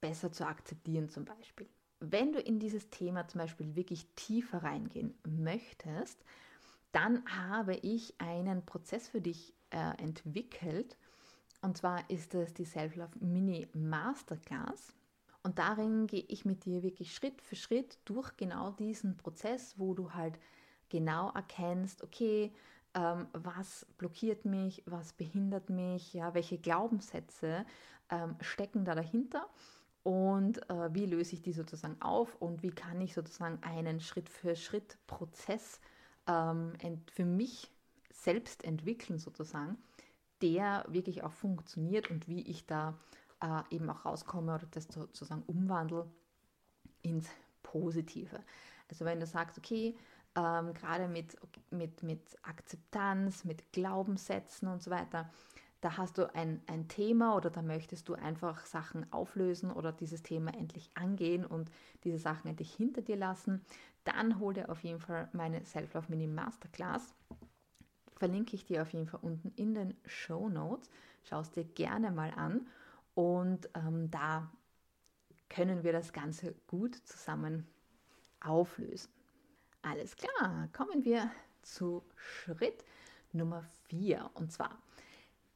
besser 0.00 0.32
zu 0.32 0.46
akzeptieren 0.46 1.10
zum 1.10 1.26
Beispiel. 1.26 1.68
Wenn 2.00 2.32
du 2.32 2.40
in 2.40 2.58
dieses 2.58 2.88
Thema 2.90 3.28
zum 3.28 3.40
Beispiel 3.40 3.76
wirklich 3.76 4.06
tiefer 4.16 4.62
reingehen 4.62 5.14
möchtest, 5.28 6.24
dann 6.92 7.22
habe 7.26 7.76
ich 7.76 8.14
einen 8.18 8.64
Prozess 8.64 9.08
für 9.08 9.20
dich 9.20 9.54
äh, 9.70 10.02
entwickelt. 10.02 10.96
Und 11.62 11.76
zwar 11.76 12.08
ist 12.08 12.34
es 12.34 12.54
die 12.54 12.64
Self-Love 12.64 13.18
Mini 13.20 13.68
Masterclass. 13.74 14.94
Und 15.42 15.58
darin 15.58 16.06
gehe 16.06 16.24
ich 16.28 16.44
mit 16.44 16.64
dir 16.64 16.82
wirklich 16.82 17.14
Schritt 17.14 17.40
für 17.40 17.56
Schritt 17.56 17.98
durch 18.04 18.36
genau 18.36 18.70
diesen 18.72 19.16
Prozess, 19.16 19.78
wo 19.78 19.94
du 19.94 20.12
halt 20.12 20.38
genau 20.88 21.30
erkennst, 21.32 22.02
okay, 22.02 22.52
ähm, 22.94 23.28
was 23.32 23.86
blockiert 23.98 24.44
mich, 24.44 24.82
was 24.86 25.12
behindert 25.12 25.70
mich, 25.70 26.12
ja, 26.12 26.34
welche 26.34 26.58
Glaubenssätze 26.58 27.64
ähm, 28.10 28.36
stecken 28.40 28.84
da 28.84 28.94
dahinter 28.94 29.48
und 30.02 30.68
äh, 30.70 30.94
wie 30.94 31.06
löse 31.06 31.34
ich 31.34 31.42
die 31.42 31.52
sozusagen 31.52 32.00
auf 32.00 32.34
und 32.36 32.62
wie 32.62 32.70
kann 32.70 33.00
ich 33.00 33.14
sozusagen 33.14 33.62
einen 33.62 34.00
Schritt 34.00 34.28
für 34.28 34.56
Schritt 34.56 34.96
Prozess 35.06 35.80
ähm, 36.26 36.72
für 37.12 37.24
mich 37.24 37.70
selbst 38.12 38.64
entwickeln 38.64 39.18
sozusagen, 39.18 39.78
der 40.42 40.84
wirklich 40.88 41.22
auch 41.22 41.32
funktioniert 41.32 42.10
und 42.10 42.28
wie 42.28 42.42
ich 42.42 42.66
da 42.66 42.98
äh, 43.42 43.62
eben 43.74 43.88
auch 43.90 44.04
rauskomme 44.04 44.54
oder 44.54 44.66
das 44.70 44.84
sozusagen 44.84 45.42
umwandle 45.46 46.10
ins 47.02 47.28
Positive. 47.62 48.40
Also 48.88 49.04
wenn 49.04 49.20
du 49.20 49.26
sagst, 49.26 49.58
okay, 49.58 49.96
ähm, 50.36 50.74
gerade 50.74 51.08
mit, 51.08 51.36
mit, 51.70 52.02
mit 52.02 52.22
Akzeptanz, 52.42 53.44
mit 53.44 53.72
Glaubenssätzen 53.72 54.68
und 54.68 54.82
so 54.82 54.90
weiter, 54.90 55.30
da 55.80 55.96
hast 55.96 56.18
du 56.18 56.34
ein, 56.34 56.60
ein 56.66 56.88
Thema 56.88 57.36
oder 57.36 57.50
da 57.50 57.62
möchtest 57.62 58.08
du 58.08 58.14
einfach 58.14 58.66
Sachen 58.66 59.10
auflösen 59.12 59.70
oder 59.70 59.92
dieses 59.92 60.22
Thema 60.22 60.52
endlich 60.54 60.90
angehen 60.94 61.46
und 61.46 61.70
diese 62.04 62.18
Sachen 62.18 62.48
endlich 62.48 62.74
hinter 62.74 63.00
dir 63.00 63.16
lassen, 63.16 63.64
dann 64.04 64.38
hol 64.38 64.52
dir 64.54 64.68
auf 64.68 64.82
jeden 64.84 65.00
Fall 65.00 65.28
meine 65.32 65.64
Self-Love 65.64 66.06
Mini 66.08 66.26
Masterclass. 66.26 67.14
Verlinke 68.16 68.56
ich 68.56 68.66
dir 68.66 68.82
auf 68.82 68.92
jeden 68.92 69.06
Fall 69.06 69.20
unten 69.22 69.52
in 69.56 69.74
den 69.74 69.96
Show 70.04 70.48
Notes. 70.50 70.90
Schau 71.22 71.40
es 71.40 71.50
dir 71.50 71.64
gerne 71.64 72.10
mal 72.10 72.30
an 72.30 72.66
und 73.14 73.68
ähm, 73.74 74.10
da 74.10 74.50
können 75.48 75.82
wir 75.82 75.92
das 75.92 76.12
Ganze 76.12 76.54
gut 76.66 76.94
zusammen 76.94 77.66
auflösen. 78.40 79.10
Alles 79.82 80.14
klar, 80.16 80.68
kommen 80.74 81.04
wir 81.04 81.30
zu 81.62 82.02
Schritt 82.16 82.84
Nummer 83.32 83.62
4 83.88 84.30
und 84.34 84.52
zwar 84.52 84.78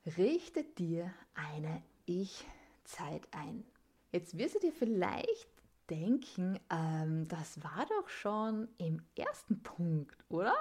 richte 0.06 0.64
dir 0.64 1.12
eine 1.34 1.82
Ich-Zeit 2.06 3.26
ein. 3.32 3.64
Jetzt 4.12 4.36
wirst 4.38 4.56
du 4.56 4.60
dir 4.60 4.72
vielleicht 4.72 5.48
denken, 5.90 6.58
ähm, 6.70 7.28
das 7.28 7.62
war 7.62 7.86
doch 7.86 8.08
schon 8.08 8.68
im 8.78 9.02
ersten 9.16 9.62
Punkt, 9.62 10.16
oder? 10.28 10.54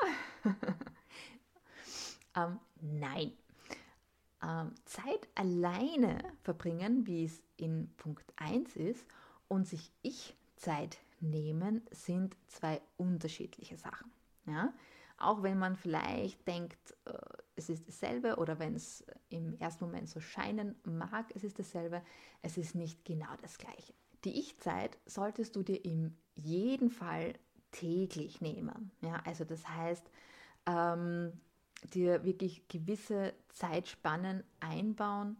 ähm, 2.35 2.59
nein. 2.81 3.33
Ähm, 4.41 4.73
Zeit 4.85 5.27
alleine 5.35 6.17
verbringen, 6.41 7.07
wie 7.07 7.25
es 7.25 7.41
in 7.57 7.93
Punkt 7.95 8.25
1 8.37 8.75
ist, 8.75 9.05
und 9.47 9.67
sich 9.67 9.91
Ich-Zeit 10.01 10.97
nehmen, 11.19 11.85
sind 11.91 12.35
zwei 12.47 12.81
unterschiedliche 12.97 13.77
Sachen. 13.77 14.11
Ja? 14.45 14.73
Auch 15.17 15.43
wenn 15.43 15.59
man 15.59 15.75
vielleicht 15.75 16.45
denkt, 16.47 16.95
äh, 17.05 17.13
es 17.55 17.69
ist 17.69 17.87
dasselbe 17.87 18.37
oder 18.37 18.59
wenn 18.59 18.75
es 18.75 19.05
im 19.29 19.57
ersten 19.59 19.85
Moment 19.85 20.09
so 20.09 20.19
scheinen 20.19 20.75
mag, 20.83 21.25
es 21.35 21.43
ist 21.43 21.59
dasselbe, 21.59 22.01
es 22.41 22.57
ist 22.57 22.75
nicht 22.75 23.05
genau 23.05 23.33
das 23.41 23.57
gleiche. 23.57 23.93
Die 24.23 24.39
Ich-Zeit 24.39 24.97
solltest 25.05 25.55
du 25.55 25.63
dir 25.63 25.83
in 25.83 26.15
jedem 26.35 26.89
Fall 26.89 27.33
täglich 27.71 28.41
nehmen. 28.41 28.91
Ja? 29.01 29.21
Also 29.25 29.43
das 29.43 29.67
heißt, 29.67 30.09
ähm, 30.65 31.33
dir 31.93 32.23
wirklich 32.23 32.67
gewisse 32.69 33.33
Zeitspannen 33.49 34.43
einbauen 34.59 35.37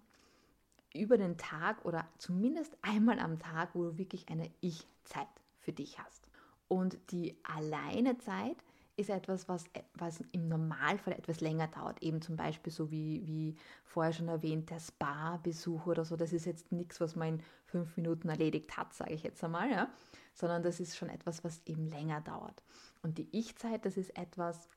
über 0.93 1.17
den 1.17 1.37
Tag 1.37 1.85
oder 1.85 2.07
zumindest 2.17 2.77
einmal 2.81 3.19
am 3.19 3.39
Tag, 3.39 3.69
wo 3.73 3.83
du 3.83 3.97
wirklich 3.97 4.29
eine 4.29 4.51
Ich-Zeit 4.61 5.27
für 5.59 5.71
dich 5.71 5.99
hast. 5.99 6.27
Und 6.67 6.97
die 7.11 7.37
Alleinezeit 7.43 8.57
ist 8.95 9.09
etwas, 9.09 9.49
was, 9.49 9.65
was 9.95 10.23
im 10.31 10.47
Normalfall 10.47 11.13
etwas 11.13 11.41
länger 11.41 11.67
dauert. 11.67 12.01
Eben 12.03 12.21
zum 12.21 12.35
Beispiel 12.35 12.71
so 12.71 12.91
wie, 12.91 13.25
wie 13.25 13.55
vorher 13.83 14.13
schon 14.13 14.27
erwähnt, 14.27 14.69
der 14.69 14.79
Spa-Besuch 14.79 15.87
oder 15.87 16.05
so. 16.05 16.15
Das 16.15 16.31
ist 16.31 16.45
jetzt 16.45 16.71
nichts, 16.71 17.01
was 17.01 17.15
man 17.15 17.35
in 17.35 17.43
fünf 17.65 17.97
Minuten 17.97 18.29
erledigt 18.29 18.77
hat, 18.77 18.93
sage 18.93 19.13
ich 19.13 19.23
jetzt 19.23 19.43
einmal, 19.43 19.71
ja? 19.71 19.89
sondern 20.33 20.61
das 20.61 20.79
ist 20.79 20.95
schon 20.95 21.09
etwas, 21.09 21.43
was 21.43 21.61
eben 21.65 21.89
länger 21.89 22.21
dauert. 22.21 22.63
Und 23.01 23.17
die 23.17 23.27
Ich-Zeit, 23.31 23.85
das 23.85 23.97
ist 23.97 24.15
etwas, 24.15 24.69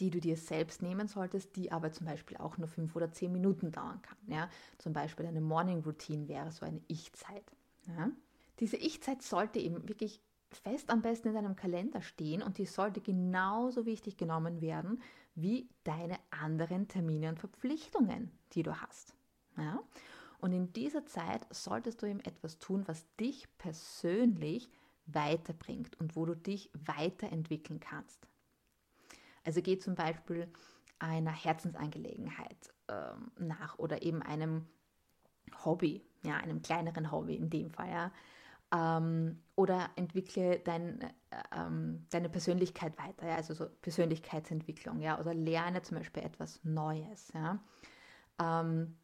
die 0.00 0.10
du 0.10 0.20
dir 0.20 0.36
selbst 0.36 0.82
nehmen 0.82 1.08
solltest, 1.08 1.56
die 1.56 1.72
aber 1.72 1.92
zum 1.92 2.06
Beispiel 2.06 2.36
auch 2.36 2.58
nur 2.58 2.68
fünf 2.68 2.96
oder 2.96 3.12
zehn 3.12 3.32
Minuten 3.32 3.70
dauern 3.70 4.02
kann. 4.02 4.18
Ja? 4.26 4.50
Zum 4.78 4.92
Beispiel 4.92 5.26
eine 5.26 5.40
Morning 5.40 5.82
Routine 5.84 6.28
wäre 6.28 6.50
so 6.50 6.66
eine 6.66 6.80
Ich-Zeit. 6.88 7.44
Ja? 7.86 8.10
Diese 8.58 8.76
Ich-Zeit 8.76 9.22
sollte 9.22 9.58
eben 9.58 9.88
wirklich 9.88 10.20
fest 10.50 10.90
am 10.90 11.02
besten 11.02 11.28
in 11.28 11.34
deinem 11.34 11.56
Kalender 11.56 12.00
stehen 12.02 12.42
und 12.42 12.58
die 12.58 12.66
sollte 12.66 13.00
genauso 13.00 13.86
wichtig 13.86 14.16
genommen 14.16 14.60
werden 14.60 15.02
wie 15.34 15.68
deine 15.84 16.18
anderen 16.30 16.88
Termine 16.88 17.28
und 17.28 17.38
Verpflichtungen, 17.38 18.30
die 18.52 18.62
du 18.62 18.80
hast. 18.80 19.14
Ja? 19.56 19.80
Und 20.38 20.52
in 20.52 20.72
dieser 20.72 21.06
Zeit 21.06 21.46
solltest 21.50 22.02
du 22.02 22.06
eben 22.06 22.20
etwas 22.20 22.58
tun, 22.58 22.86
was 22.86 23.04
dich 23.16 23.46
persönlich 23.58 24.70
weiterbringt 25.06 25.98
und 26.00 26.16
wo 26.16 26.26
du 26.26 26.34
dich 26.34 26.70
weiterentwickeln 26.74 27.80
kannst. 27.80 28.26
Also 29.44 29.62
geh 29.62 29.78
zum 29.78 29.94
Beispiel 29.94 30.48
einer 30.98 31.30
Herzensangelegenheit 31.30 32.72
ähm, 32.88 33.30
nach 33.38 33.78
oder 33.78 34.02
eben 34.02 34.22
einem 34.22 34.66
Hobby, 35.64 36.02
ja, 36.24 36.36
einem 36.36 36.62
kleineren 36.62 37.10
Hobby 37.12 37.36
in 37.36 37.50
dem 37.50 37.70
Fall, 37.70 37.90
ja. 37.90 38.12
Ähm, 38.72 39.42
oder 39.54 39.90
entwickle 39.96 40.58
dein, 40.58 41.00
äh, 41.00 41.10
ähm, 41.52 42.06
deine 42.10 42.28
Persönlichkeit 42.28 42.98
weiter, 42.98 43.26
ja, 43.26 43.36
also 43.36 43.54
so 43.54 43.66
Persönlichkeitsentwicklung, 43.80 45.00
ja, 45.00 45.20
oder 45.20 45.34
lerne 45.34 45.82
zum 45.82 45.98
Beispiel 45.98 46.24
etwas 46.24 46.60
Neues, 46.64 47.32
ja. 47.32 47.58
Ähm, 48.40 48.96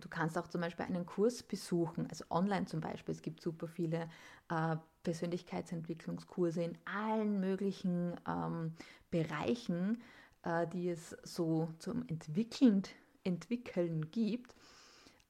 du 0.00 0.08
kannst 0.08 0.38
auch 0.38 0.48
zum 0.48 0.60
Beispiel 0.60 0.86
einen 0.86 1.06
Kurs 1.06 1.42
besuchen, 1.42 2.06
also 2.08 2.24
online 2.30 2.66
zum 2.66 2.80
Beispiel. 2.80 3.14
Es 3.14 3.22
gibt 3.22 3.40
super 3.42 3.68
viele 3.68 4.08
äh, 4.48 4.76
Persönlichkeitsentwicklungskurse 5.02 6.62
in 6.62 6.78
allen 6.84 7.40
möglichen 7.40 8.18
ähm, 8.28 8.74
Bereichen, 9.10 10.02
äh, 10.42 10.66
die 10.68 10.88
es 10.88 11.10
so 11.22 11.68
zum 11.78 12.06
Entwickeln, 12.08 12.82
Entwickeln 13.24 14.10
gibt. 14.10 14.54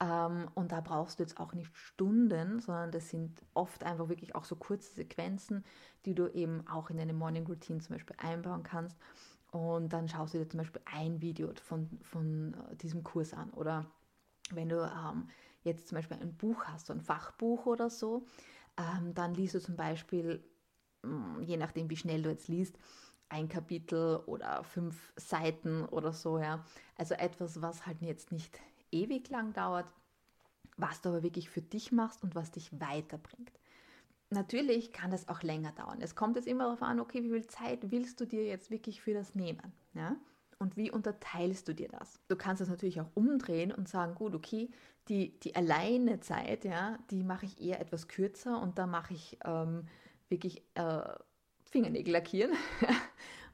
Ähm, 0.00 0.48
und 0.54 0.72
da 0.72 0.80
brauchst 0.80 1.18
du 1.18 1.22
jetzt 1.22 1.38
auch 1.38 1.52
nicht 1.52 1.76
Stunden, 1.76 2.60
sondern 2.60 2.90
das 2.90 3.10
sind 3.10 3.42
oft 3.54 3.84
einfach 3.84 4.08
wirklich 4.08 4.34
auch 4.34 4.44
so 4.44 4.56
kurze 4.56 4.94
Sequenzen, 4.94 5.64
die 6.06 6.14
du 6.14 6.28
eben 6.28 6.66
auch 6.66 6.90
in 6.90 6.96
deine 6.96 7.12
Morning 7.12 7.46
Routine 7.46 7.80
zum 7.80 7.94
Beispiel 7.94 8.16
einbauen 8.18 8.62
kannst. 8.62 8.98
Und 9.50 9.92
dann 9.92 10.08
schaust 10.08 10.34
du 10.34 10.38
dir 10.38 10.48
zum 10.48 10.58
Beispiel 10.58 10.82
ein 10.86 11.20
Video 11.20 11.52
von, 11.62 11.88
von 12.02 12.54
äh, 12.54 12.76
diesem 12.76 13.02
Kurs 13.02 13.34
an. 13.34 13.50
Oder 13.50 13.86
wenn 14.52 14.68
du 14.68 14.82
ähm, 14.82 15.28
jetzt 15.62 15.88
zum 15.88 15.96
Beispiel 15.96 16.18
ein 16.18 16.36
Buch 16.36 16.64
hast, 16.64 16.86
so 16.86 16.92
ein 16.92 17.00
Fachbuch 17.00 17.66
oder 17.66 17.90
so, 17.90 18.26
ähm, 18.78 19.12
dann 19.14 19.34
liest 19.34 19.54
du 19.54 19.60
zum 19.60 19.76
Beispiel, 19.76 20.42
mm, 21.02 21.42
je 21.42 21.56
nachdem 21.56 21.90
wie 21.90 21.96
schnell 21.96 22.22
du 22.22 22.30
jetzt 22.30 22.48
liest, 22.48 22.78
ein 23.28 23.48
Kapitel 23.48 24.16
oder 24.26 24.64
fünf 24.64 25.12
Seiten 25.16 25.84
oder 25.84 26.12
so, 26.12 26.38
ja. 26.38 26.64
Also 26.96 27.14
etwas, 27.14 27.60
was 27.60 27.86
halt 27.86 28.02
jetzt 28.02 28.32
nicht 28.32 28.58
ewig 28.92 29.28
lang 29.30 29.52
dauert, 29.52 29.92
was 30.76 31.00
du 31.00 31.10
aber 31.10 31.22
wirklich 31.22 31.50
für 31.50 31.62
dich 31.62 31.92
machst 31.92 32.22
und 32.22 32.34
was 32.34 32.50
dich 32.50 32.80
weiterbringt. 32.80 33.52
Natürlich 34.30 34.92
kann 34.92 35.10
das 35.10 35.28
auch 35.28 35.42
länger 35.42 35.72
dauern. 35.72 36.00
Es 36.00 36.14
kommt 36.14 36.36
jetzt 36.36 36.46
immer 36.46 36.64
darauf 36.64 36.82
an, 36.82 37.00
okay, 37.00 37.22
wie 37.22 37.30
viel 37.30 37.46
Zeit 37.46 37.90
willst 37.90 38.20
du 38.20 38.26
dir 38.26 38.44
jetzt 38.44 38.70
wirklich 38.70 39.00
für 39.00 39.12
das 39.12 39.34
nehmen? 39.34 39.72
Ja? 39.92 40.16
Und 40.58 40.76
wie 40.76 40.90
unterteilst 40.90 41.66
du 41.66 41.74
dir 41.74 41.88
das? 41.88 42.20
Du 42.28 42.36
kannst 42.36 42.60
das 42.60 42.68
natürlich 42.68 43.00
auch 43.00 43.10
umdrehen 43.14 43.72
und 43.72 43.88
sagen, 43.88 44.14
gut, 44.14 44.34
okay, 44.34 44.70
die, 45.08 45.38
die 45.40 45.56
alleine 45.56 46.20
Zeit, 46.20 46.64
ja, 46.64 46.98
die 47.10 47.24
mache 47.24 47.46
ich 47.46 47.60
eher 47.60 47.80
etwas 47.80 48.06
kürzer 48.06 48.60
und 48.60 48.78
da 48.78 48.86
mache 48.86 49.14
ich 49.14 49.38
ähm, 49.44 49.88
wirklich 50.28 50.62
äh, 50.74 51.02
Fingernägel 51.64 52.12
lackieren. 52.12 52.52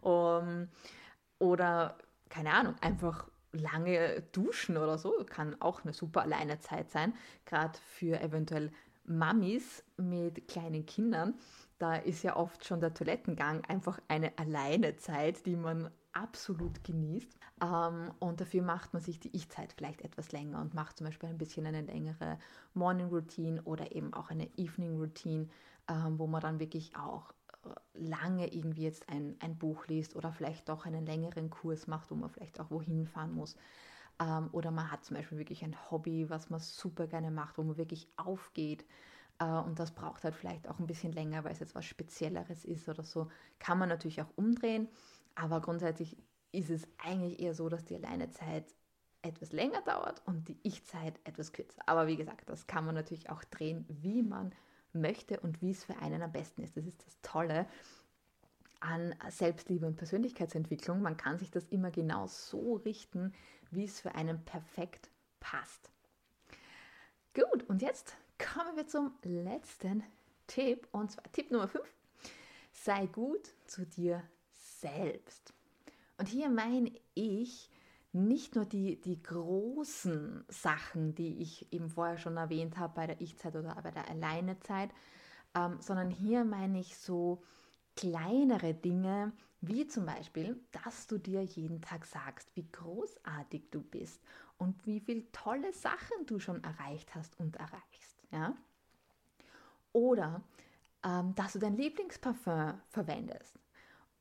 um, 0.03 0.69
oder, 1.39 1.97
keine 2.29 2.53
Ahnung, 2.53 2.75
einfach 2.81 3.31
lange 3.57 4.23
duschen 4.33 4.77
oder 4.77 4.99
so. 4.99 5.13
Kann 5.29 5.61
auch 5.61 5.85
eine 5.85 5.93
super 5.93 6.23
alleine 6.23 6.59
Zeit 6.61 6.91
sein, 6.91 7.15
gerade 7.45 7.79
für 7.79 8.21
eventuell 8.21 8.71
Mamis 9.05 9.85
mit 9.97 10.49
kleinen 10.49 10.87
Kindern. 10.87 11.35
Da 11.79 11.97
ist 11.97 12.23
ja 12.23 12.37
oft 12.37 12.65
schon 12.65 12.81
der 12.81 12.95
Toilettengang 12.95 13.65
einfach 13.67 14.01
eine 14.09 14.37
alleine 14.39 14.97
Zeit, 14.97 15.45
die 15.47 15.57
man 15.57 15.91
absolut 16.13 16.83
genießt. 16.85 17.37
Ähm, 17.63 18.11
und 18.19 18.41
dafür 18.41 18.63
macht 18.63 18.93
man 18.93 19.03
sich 19.03 19.21
die 19.21 19.35
Ich-Zeit 19.37 19.73
vielleicht 19.73 20.03
etwas 20.03 20.33
länger 20.33 20.61
und 20.61 20.75
macht 20.75 20.97
zum 20.97 21.07
Beispiel 21.07 21.29
ein 21.29 21.39
bisschen 21.39 21.67
eine 21.67 21.83
längere 21.83 22.39
Morning 22.75 23.09
Routine 23.09 23.63
oder 23.63 23.95
eben 23.95 24.13
auch 24.15 24.31
eine 24.31 24.49
Evening 24.57 24.97
Routine, 24.97 25.49
ähm, 25.89 26.19
wo 26.19 26.27
man 26.27 26.41
dann 26.41 26.59
wirklich 26.59 26.97
auch 26.97 27.33
lange 27.95 28.53
irgendwie 28.53 28.83
jetzt 28.83 29.09
ein, 29.09 29.37
ein 29.41 29.59
Buch 29.59 29.87
liest 29.87 30.17
oder 30.17 30.33
vielleicht 30.33 30.69
doch 30.69 30.87
einen 30.87 31.07
längeren 31.07 31.51
Kurs 31.51 31.87
macht, 31.87 32.11
wo 32.11 32.15
man 32.15 32.31
vielleicht 32.31 32.61
auch 32.61 32.71
wohin 32.71 33.07
fahren 33.07 33.35
muss. 33.35 33.57
Ähm, 34.21 34.49
oder 34.53 34.71
man 34.71 34.91
hat 34.91 35.05
zum 35.05 35.17
Beispiel 35.17 35.39
wirklich 35.39 35.65
ein 35.65 35.77
Hobby, 35.91 36.29
was 36.31 36.51
man 36.51 36.61
super 36.61 37.07
gerne 37.07 37.31
macht, 37.31 37.59
wo 37.59 37.63
man 37.63 37.77
wirklich 37.77 38.09
aufgeht. 38.17 38.85
Äh, 39.39 39.45
und 39.45 39.79
das 39.79 39.93
braucht 39.93 40.25
halt 40.25 40.35
vielleicht 40.35 40.69
auch 40.69 40.79
ein 40.79 40.87
bisschen 40.87 41.13
länger, 41.13 41.45
weil 41.45 41.53
es 41.53 41.61
jetzt 41.61 41.75
was 41.75 41.85
Spezielleres 41.85 42.65
ist 42.65 42.89
oder 42.89 43.05
so. 43.05 43.29
Kann 43.59 43.79
man 43.79 43.89
natürlich 43.89 44.23
auch 44.23 44.37
umdrehen. 44.37 44.89
Aber 45.35 45.61
grundsätzlich 45.61 46.17
ist 46.53 46.71
es 46.71 46.89
eigentlich 46.99 47.41
eher 47.41 47.55
so, 47.55 47.69
dass 47.69 47.85
die 47.85 47.97
Alleinezeit 47.97 48.65
etwas 49.23 49.53
länger 49.53 49.83
dauert 49.83 50.23
und 50.27 50.49
die 50.49 50.59
Ich-Zeit 50.63 51.21
etwas 51.25 51.53
kürzer. 51.53 51.83
Aber 51.87 52.07
wie 52.07 52.17
gesagt, 52.17 52.49
das 52.49 52.67
kann 52.67 52.85
man 52.85 52.95
natürlich 52.95 53.29
auch 53.29 53.45
drehen, 53.45 53.85
wie 53.89 54.23
man 54.23 54.53
möchte 54.97 55.41
und 55.41 55.63
wie 55.63 55.71
es 55.71 55.85
für 55.85 55.97
einen 55.99 56.23
am 56.23 56.33
besten 56.33 56.63
ist. 56.63 56.77
Das 56.77 56.87
ist 56.87 57.05
das 57.05 57.21
Tolle 57.23 57.67
an 58.81 59.15
Selbstliebe 59.29 59.87
und 59.87 59.97
Persönlichkeitsentwicklung. 59.97 61.01
Man 61.01 61.17
kann 61.17 61.39
sich 61.39 61.51
das 61.51 61.67
immer 61.69 61.91
genau 61.91 62.27
so 62.27 62.75
richten, 62.75 63.33
wie 63.71 63.85
es 63.85 64.01
für 64.01 64.15
einen 64.15 64.45
perfekt 64.45 65.11
passt. 65.41 65.91
Gut, 67.35 67.65
und 67.69 67.83
jetzt 67.83 68.15
kommen 68.39 68.77
wir 68.77 68.87
zum 68.87 69.13
letzten 69.23 70.03
Tipp, 70.47 70.89
und 70.93 71.11
zwar 71.11 71.31
Tipp 71.33 71.51
Nummer 71.51 71.69
5. 71.69 71.85
Sei 72.73 73.07
gut 73.07 73.53
zu 73.67 73.85
dir 73.85 74.23
selbst. 74.53 75.53
Und 76.19 76.29
hier 76.29 76.49
meine 76.49 76.93
ich 77.15 77.71
nicht 78.17 78.55
nur 78.55 78.65
die, 78.65 79.01
die 79.01 79.23
großen 79.23 80.45
Sachen, 80.49 81.15
die 81.15 81.41
ich 81.41 81.73
eben 81.73 81.89
vorher 81.89 82.19
schon 82.19 82.37
erwähnt 82.37 82.79
habe 82.79 82.95
bei 82.95 83.07
der 83.07 83.21
Ich-Zeit 83.21 83.55
oder 83.55 83.75
bei 83.83 83.91
der 83.91 84.09
Alleinezeit, 84.09 84.91
ähm, 85.55 85.79
sondern 85.81 86.11
hier 86.11 86.45
meine 86.45 86.81
ich 86.81 86.97
so 86.97 87.43
kleinere 87.95 88.75
Dinge, 88.75 89.33
wie 89.61 89.87
zum 89.87 90.07
Beispiel, 90.07 90.61
dass 90.85 91.07
du 91.07 91.19
dir 91.19 91.43
jeden 91.43 91.81
Tag 91.81 92.05
sagst, 92.05 92.55
wie 92.55 92.71
großartig 92.71 93.71
du 93.71 93.83
bist 93.83 94.23
und 94.59 94.87
wie 94.87 95.01
viele 95.01 95.31
tolle 95.33 95.73
Sachen 95.73 96.27
du 96.27 96.39
schon 96.39 96.63
erreicht 96.63 97.15
hast 97.15 97.39
und 97.39 97.57
erreichst. 97.57 98.23
Ja? 98.31 98.55
Oder 99.93 100.43
ähm, 101.05 101.35
dass 101.35 101.55
du 101.55 101.59
dein 101.59 101.77
Lieblingsparfum 101.77 102.81
verwendest. 102.89 103.59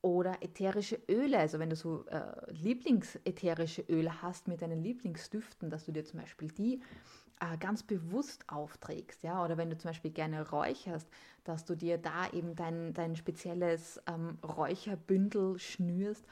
Oder 0.06 0.44
ätherische 0.44 1.00
Öle, 1.10 1.40
also 1.40 1.58
wenn 1.58 1.72
du 1.72 1.76
so 1.76 2.06
äh, 2.06 2.52
Lieblingsätherische 2.52 3.82
Öle 3.90 4.22
hast 4.22 4.48
mit 4.48 4.62
deinen 4.62 4.84
Lieblingsdüften, 4.84 5.72
dass 5.72 5.86
du 5.86 5.92
dir 5.92 6.06
zum 6.06 6.20
Beispiel 6.20 6.50
die 6.50 6.80
äh, 7.40 7.58
ganz 7.58 7.82
bewusst 7.82 8.48
aufträgst, 8.48 9.24
ja, 9.24 9.44
oder 9.44 9.58
wenn 9.58 9.72
du 9.72 9.78
zum 9.80 9.90
Beispiel 9.90 10.12
gerne 10.12 10.48
räucherst, 10.48 11.10
dass 11.44 11.66
du 11.66 11.74
dir 11.74 11.98
da 11.98 12.30
eben 12.34 12.56
dein, 12.56 12.94
dein 12.94 13.16
spezielles 13.16 14.00
ähm, 14.06 14.38
Räucherbündel 14.44 15.58
schnürst 15.58 16.24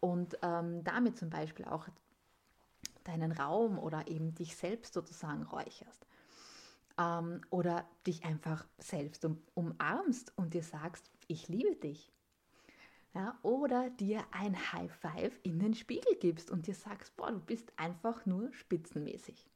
und 0.00 0.36
ähm, 0.42 0.84
damit 0.84 1.16
zum 1.16 1.30
Beispiel 1.30 1.64
auch 1.64 1.88
deinen 3.04 3.32
Raum 3.32 3.78
oder 3.78 4.08
eben 4.08 4.34
dich 4.34 4.56
selbst 4.56 4.92
sozusagen 4.92 5.44
räucherst. 5.44 6.06
Ähm, 6.98 7.40
oder 7.48 7.86
dich 8.06 8.26
einfach 8.26 8.66
selbst 8.76 9.24
um, 9.24 9.42
umarmst 9.54 10.36
und 10.36 10.52
dir 10.52 10.62
sagst, 10.62 11.10
ich 11.28 11.48
liebe 11.48 11.76
dich. 11.76 12.12
Ja, 13.14 13.38
oder 13.42 13.90
dir 13.90 14.24
ein 14.30 14.56
High 14.72 14.90
Five 14.90 15.38
in 15.42 15.58
den 15.58 15.74
Spiegel 15.74 16.16
gibst 16.16 16.50
und 16.50 16.66
dir 16.66 16.74
sagst, 16.74 17.14
boah, 17.16 17.30
du 17.30 17.40
bist 17.40 17.72
einfach 17.78 18.24
nur 18.26 18.52
spitzenmäßig 18.54 19.46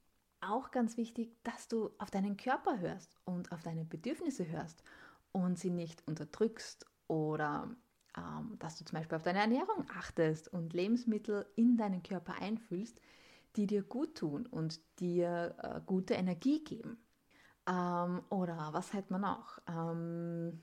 auch 0.41 0.71
ganz 0.71 0.97
wichtig, 0.97 1.37
dass 1.43 1.69
du 1.69 1.91
auf 1.99 2.11
deinen 2.11 2.37
Körper 2.37 2.79
hörst 2.79 3.17
und 3.25 3.53
auf 3.53 3.63
deine 3.63 3.85
Bedürfnisse 3.85 4.47
hörst 4.49 4.83
und 5.33 5.59
sie 5.59 5.71
nicht 5.71 6.07
unterdrückst 6.07 6.87
oder 7.09 7.75
ähm, 8.17 8.59
dass 8.59 8.79
du 8.79 8.85
zum 8.85 8.99
Beispiel 8.99 9.17
auf 9.17 9.23
deine 9.23 9.41
Ernährung 9.41 9.87
achtest 9.95 10.49
und 10.49 10.73
Lebensmittel 10.73 11.47
in 11.57 11.77
deinen 11.77 12.03
Körper 12.03 12.35
einfühlst, 12.41 13.01
die 13.57 13.67
dir 13.67 13.83
gut 13.83 14.17
tun 14.17 14.47
und 14.47 14.81
dir 15.01 15.55
äh, 15.59 15.81
gute 15.85 16.15
Energie 16.15 16.63
geben. 16.63 16.99
Ähm, 17.69 18.23
oder 18.31 18.69
was 18.73 18.93
hält 18.93 19.11
man 19.11 19.23
noch? 19.23 19.59
Ähm, 19.67 20.61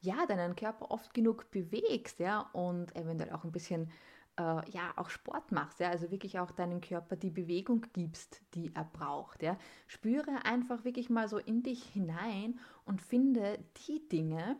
ja, 0.00 0.26
deinen 0.26 0.56
Körper 0.56 0.90
oft 0.90 1.14
genug 1.14 1.50
bewegst, 1.50 2.18
ja, 2.18 2.40
und 2.52 2.94
eventuell 2.94 3.32
auch 3.32 3.44
ein 3.44 3.52
bisschen 3.52 3.90
äh, 4.38 4.70
ja 4.70 4.92
auch 4.96 5.10
Sport 5.10 5.52
machst, 5.52 5.80
ja, 5.80 5.90
also 5.90 6.10
wirklich 6.10 6.38
auch 6.38 6.50
deinem 6.50 6.80
Körper 6.80 7.16
die 7.16 7.30
Bewegung 7.30 7.84
gibst, 7.92 8.40
die 8.54 8.70
er 8.74 8.84
braucht, 8.84 9.42
ja. 9.42 9.58
Spüre 9.86 10.44
einfach 10.44 10.84
wirklich 10.84 11.10
mal 11.10 11.28
so 11.28 11.38
in 11.38 11.62
dich 11.62 11.82
hinein 11.84 12.58
und 12.84 13.02
finde 13.02 13.58
die 13.88 14.08
Dinge, 14.08 14.56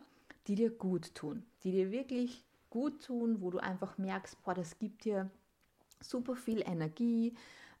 die 0.47 0.55
dir 0.55 0.71
gut 0.71 1.15
tun, 1.15 1.43
die 1.63 1.71
dir 1.71 1.91
wirklich 1.91 2.43
gut 2.69 3.03
tun, 3.03 3.41
wo 3.41 3.49
du 3.49 3.59
einfach 3.59 3.97
merkst, 3.97 4.41
boah, 4.43 4.53
das 4.53 4.77
gibt 4.77 5.05
dir 5.05 5.29
super 6.01 6.35
viel 6.35 6.61
Energie, 6.61 7.33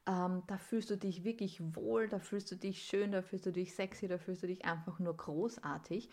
ähm, 0.05 0.43
da 0.47 0.57
fühlst 0.57 0.89
du 0.89 0.97
dich 0.97 1.23
wirklich 1.23 1.61
wohl, 1.75 2.07
da 2.07 2.19
fühlst 2.19 2.51
du 2.51 2.55
dich 2.55 2.83
schön, 2.83 3.11
da 3.11 3.21
fühlst 3.21 3.45
du 3.45 3.51
dich 3.51 3.75
sexy, 3.75 4.07
da 4.07 4.17
fühlst 4.17 4.43
du 4.43 4.47
dich 4.47 4.65
einfach 4.65 4.99
nur 4.99 5.15
großartig 5.15 6.09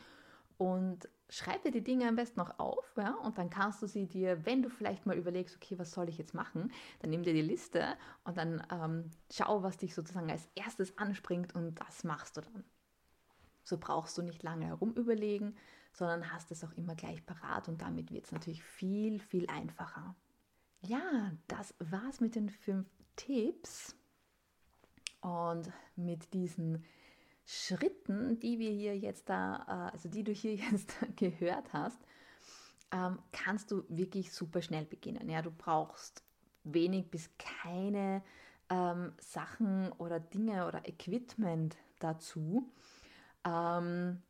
und 0.59 1.09
schreib 1.29 1.63
dir 1.63 1.71
die 1.71 1.83
Dinge 1.83 2.09
am 2.09 2.17
besten 2.17 2.39
noch 2.39 2.59
auf, 2.59 2.85
ja, 2.97 3.15
und 3.17 3.39
dann 3.39 3.51
kannst 3.51 3.83
du 3.83 3.87
sie 3.87 4.07
dir, 4.07 4.45
wenn 4.47 4.63
du 4.63 4.71
vielleicht 4.71 5.07
mal 5.07 5.17
überlegst, 5.17 5.57
okay, 5.57 5.79
was 5.79 5.91
soll 5.91 6.09
ich 6.09 6.19
jetzt 6.19 6.35
machen, 6.35 6.73
dann 7.01 7.11
nimm 7.11 7.23
dir 7.23 7.35
die 7.35 7.43
Liste 7.43 7.97
und 8.25 8.37
dann 8.37 8.65
ähm, 8.71 9.11
schau, 9.31 9.63
was 9.63 9.77
dich 9.77 9.95
sozusagen 9.95 10.31
als 10.31 10.49
erstes 10.55 10.97
anspringt 10.99 11.55
und 11.55 11.75
das 11.81 12.05
machst 12.05 12.37
du 12.37 12.43
dann. 12.43 12.65
So 13.65 13.79
brauchst 13.79 14.17
du 14.17 14.23
nicht 14.23 14.43
lange 14.45 14.67
herum 14.67 14.93
überlegen, 14.93 15.57
sondern 15.93 16.33
hast 16.33 16.53
es 16.53 16.63
auch 16.63 16.73
immer 16.75 16.95
gleich 16.95 17.25
parat 17.27 17.69
und 17.69 17.83
damit 17.83 18.13
wird 18.13 18.27
es 18.27 18.33
natürlich 18.33 18.63
viel, 18.63 19.19
viel 19.19 19.49
einfacher. 19.49 20.15
Ja, 20.83 21.33
das 21.49 21.75
war's 21.81 22.21
mit 22.21 22.37
den 22.37 22.51
fünf 22.51 22.89
Tipps 23.17 23.97
und 25.21 25.73
mit 25.97 26.33
diesen 26.33 26.85
Schritten, 27.47 28.41
die 28.41 28.59
wir 28.59 28.71
hier 28.71 28.99
jetzt 28.99 29.29
da, 29.29 29.65
äh, 29.69 29.93
also 29.95 30.09
die 30.09 30.25
du 30.25 30.33
hier 30.33 30.55
jetzt 30.73 30.97
gehört 31.17 31.73
hast, 31.73 31.99
ähm, 32.93 33.19
kannst 33.33 33.71
du 33.71 33.85
wirklich 33.89 34.33
super 34.33 34.61
schnell 34.63 34.85
beginnen. 34.85 35.29
Ja, 35.29 35.43
du 35.43 35.51
brauchst 35.51 36.23
wenig 36.65 37.11
bis 37.11 37.31
keine 37.39 38.23
ähm, 38.69 39.13
Sachen 39.19 39.93
oder 39.93 40.19
Dinge 40.19 40.67
oder 40.67 40.89
Equipment 40.89 41.77
dazu. 42.01 42.73
Ähm, 43.45 44.23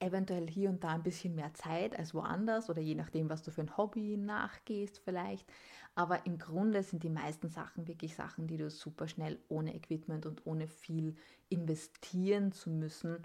eventuell 0.00 0.48
hier 0.48 0.70
und 0.70 0.84
da 0.84 0.90
ein 0.90 1.02
bisschen 1.02 1.34
mehr 1.34 1.52
Zeit 1.54 1.98
als 1.98 2.14
woanders 2.14 2.70
oder 2.70 2.80
je 2.80 2.94
nachdem, 2.94 3.28
was 3.28 3.42
du 3.42 3.50
für 3.50 3.62
ein 3.62 3.76
Hobby 3.76 4.16
nachgehst 4.16 5.00
vielleicht. 5.00 5.46
Aber 5.94 6.26
im 6.26 6.38
Grunde 6.38 6.82
sind 6.82 7.02
die 7.02 7.10
meisten 7.10 7.48
Sachen 7.48 7.88
wirklich 7.88 8.14
Sachen, 8.14 8.46
die 8.46 8.56
du 8.56 8.70
super 8.70 9.08
schnell 9.08 9.38
ohne 9.48 9.74
Equipment 9.74 10.26
und 10.26 10.46
ohne 10.46 10.68
viel 10.68 11.16
investieren 11.48 12.52
zu 12.52 12.70
müssen 12.70 13.18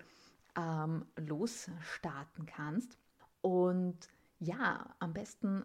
ähm, 0.58 1.06
losstarten 1.16 2.46
kannst. 2.46 2.98
Und 3.42 4.10
ja, 4.40 4.96
am 5.00 5.14
besten 5.14 5.64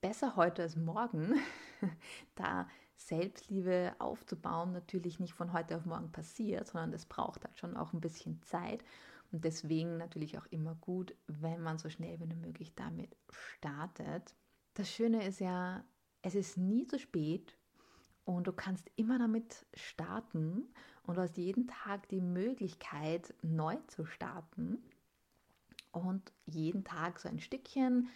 besser 0.00 0.36
heute 0.36 0.62
als 0.62 0.76
morgen, 0.76 1.34
da 2.34 2.66
Selbstliebe 2.96 3.94
aufzubauen 3.98 4.72
natürlich 4.72 5.20
nicht 5.20 5.34
von 5.34 5.52
heute 5.52 5.76
auf 5.76 5.86
morgen 5.86 6.10
passiert, 6.10 6.66
sondern 6.66 6.92
es 6.92 7.06
braucht 7.06 7.44
halt 7.44 7.58
schon 7.58 7.76
auch 7.76 7.92
ein 7.92 8.00
bisschen 8.00 8.42
Zeit. 8.42 8.82
Und 9.30 9.44
deswegen 9.44 9.98
natürlich 9.98 10.38
auch 10.38 10.46
immer 10.46 10.74
gut, 10.76 11.14
wenn 11.26 11.60
man 11.60 11.78
so 11.78 11.90
schnell 11.90 12.18
wie 12.20 12.34
möglich 12.34 12.74
damit 12.74 13.16
startet. 13.28 14.34
Das 14.74 14.90
Schöne 14.90 15.26
ist 15.26 15.40
ja, 15.40 15.84
es 16.22 16.34
ist 16.34 16.56
nie 16.56 16.86
zu 16.86 16.98
spät 16.98 17.56
und 18.24 18.46
du 18.46 18.52
kannst 18.52 18.90
immer 18.96 19.18
damit 19.18 19.66
starten 19.74 20.68
und 21.02 21.16
du 21.16 21.20
hast 21.20 21.36
jeden 21.36 21.66
Tag 21.66 22.08
die 22.08 22.20
Möglichkeit, 22.20 23.34
neu 23.42 23.76
zu 23.88 24.04
starten 24.04 24.82
und 25.92 26.32
jeden 26.46 26.84
Tag 26.84 27.18
so 27.18 27.28
ein 27.28 27.40
Stückchen 27.40 28.08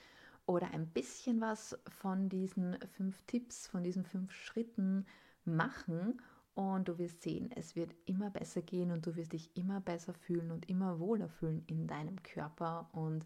oder 0.46 0.70
ein 0.72 0.86
bisschen 0.88 1.40
was 1.40 1.78
von 1.88 2.28
diesen 2.28 2.78
fünf 2.96 3.22
Tipps, 3.26 3.66
von 3.66 3.82
diesen 3.82 4.04
fünf 4.04 4.32
Schritten 4.32 5.06
machen 5.44 6.20
und 6.54 6.88
du 6.88 6.98
wirst 6.98 7.22
sehen, 7.22 7.50
es 7.52 7.76
wird 7.76 7.94
immer 8.04 8.30
besser 8.30 8.62
gehen 8.62 8.90
und 8.90 9.06
du 9.06 9.16
wirst 9.16 9.32
dich 9.32 9.56
immer 9.56 9.80
besser 9.80 10.12
fühlen 10.12 10.50
und 10.50 10.68
immer 10.68 10.98
wohler 11.00 11.28
fühlen 11.28 11.64
in 11.66 11.86
deinem 11.86 12.22
Körper. 12.22 12.90
Und 12.92 13.24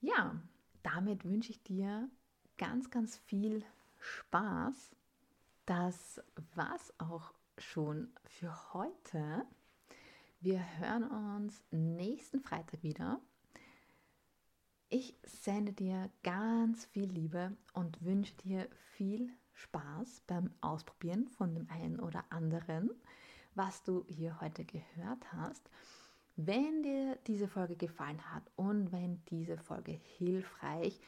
ja, 0.00 0.40
damit 0.82 1.24
wünsche 1.24 1.50
ich 1.50 1.62
dir 1.62 2.08
ganz, 2.58 2.90
ganz 2.90 3.16
viel 3.16 3.64
Spaß. 3.98 4.94
Das 5.66 6.22
war's 6.54 6.92
auch 6.98 7.34
schon 7.58 8.08
für 8.24 8.72
heute. 8.72 9.44
Wir 10.40 10.64
hören 10.78 11.04
uns 11.36 11.62
nächsten 11.70 12.40
Freitag 12.40 12.82
wieder. 12.82 13.20
Ich 14.88 15.16
sende 15.22 15.72
dir 15.72 16.10
ganz 16.22 16.86
viel 16.86 17.04
Liebe 17.04 17.56
und 17.74 18.04
wünsche 18.04 18.34
dir 18.38 18.68
viel 18.96 19.30
Spaß 19.60 20.22
beim 20.26 20.50
Ausprobieren 20.60 21.28
von 21.28 21.54
dem 21.54 21.68
einen 21.70 22.00
oder 22.00 22.24
anderen, 22.30 22.90
was 23.54 23.82
du 23.82 24.04
hier 24.08 24.40
heute 24.40 24.64
gehört 24.64 25.32
hast. 25.32 25.68
Wenn 26.36 26.82
dir 26.82 27.18
diese 27.26 27.48
Folge 27.48 27.76
gefallen 27.76 28.20
hat 28.32 28.44
und 28.56 28.92
wenn 28.92 29.22
diese 29.26 29.58
Folge 29.58 29.92
hilfreich 29.92 30.98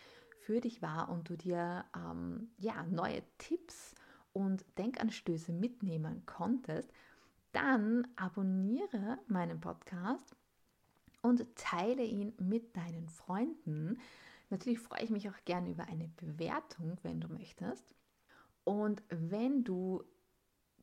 für 0.40 0.60
dich 0.60 0.82
war 0.82 1.08
und 1.08 1.28
du 1.28 1.36
dir 1.36 1.84
ähm, 1.96 2.50
ja, 2.58 2.82
neue 2.84 3.22
Tipps 3.38 3.94
und 4.32 4.64
Denkanstöße 4.76 5.52
mitnehmen 5.52 6.26
konntest, 6.26 6.92
dann 7.52 8.06
abonniere 8.16 9.18
meinen 9.28 9.60
Podcast 9.60 10.36
und 11.22 11.54
teile 11.56 12.02
ihn 12.02 12.34
mit 12.38 12.76
deinen 12.76 13.08
Freunden. 13.08 13.98
Natürlich 14.50 14.80
freue 14.80 15.02
ich 15.04 15.10
mich 15.10 15.30
auch 15.30 15.44
gerne 15.44 15.70
über 15.70 15.84
eine 15.84 16.08
Bewertung, 16.08 16.98
wenn 17.02 17.20
du 17.20 17.28
möchtest. 17.28 17.86
Und 18.64 19.02
wenn 19.08 19.64
du 19.64 20.04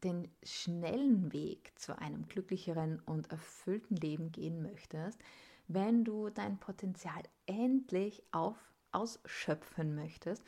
den 0.04 0.30
schnellen 0.44 1.32
Weg 1.34 1.74
zu 1.78 1.98
einem 1.98 2.28
glücklicheren 2.28 3.00
und 3.06 3.32
erfüllten 3.32 3.96
Leben 3.96 4.32
gehen 4.32 4.62
möchtest, 4.62 5.20
wenn 5.68 6.04
du 6.04 6.30
dein 6.30 6.58
Potenzial 6.58 7.22
endlich 7.46 8.24
auf 8.32 8.58
ausschöpfen 8.92 9.94
möchtest 9.94 10.44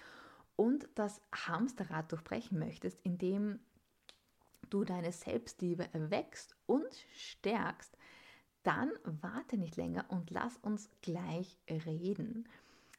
und 0.56 0.89
das 0.96 1.22
Hamsterrad 1.32 2.12
durchbrechen 2.12 2.58
möchtest, 2.58 2.98
indem 3.04 3.60
du 4.70 4.84
deine 4.84 5.12
Selbstliebe 5.12 5.94
erwächst 5.94 6.56
und 6.65 6.88
stärkst, 7.15 7.96
dann 8.63 8.91
warte 9.04 9.58
nicht 9.58 9.76
länger 9.76 10.06
und 10.10 10.30
lass 10.30 10.58
uns 10.58 10.89
gleich 11.02 11.58
reden. 11.70 12.48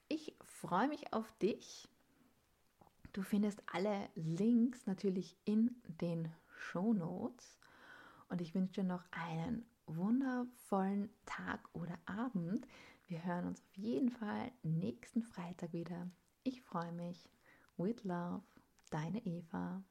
Ich 0.09 0.35
freue 0.45 0.89
mich 0.89 1.13
auf 1.13 1.33
dich. 1.39 1.89
Du 3.13 3.21
findest 3.21 3.63
alle 3.67 4.09
Links 4.15 4.87
natürlich 4.87 5.37
in 5.45 5.83
den 6.01 6.33
Show 6.57 6.95
Notes 6.95 7.59
und 8.31 8.41
ich 8.41 8.55
wünsche 8.55 8.81
dir 8.81 8.85
noch 8.85 9.05
einen 9.11 9.67
wundervollen 9.87 11.11
Tag 11.27 11.69
oder 11.75 11.99
Abend. 12.07 12.67
Wir 13.09 13.23
hören 13.23 13.49
uns 13.49 13.61
auf 13.61 13.77
jeden 13.77 14.09
Fall 14.09 14.51
nächsten 14.63 15.23
Freitag 15.23 15.75
wieder. 15.75 16.11
Ich 16.43 16.63
freue 16.63 16.93
mich. 16.93 17.29
With 17.77 18.03
Love, 18.05 18.45
deine 18.89 19.25
Eva. 19.27 19.83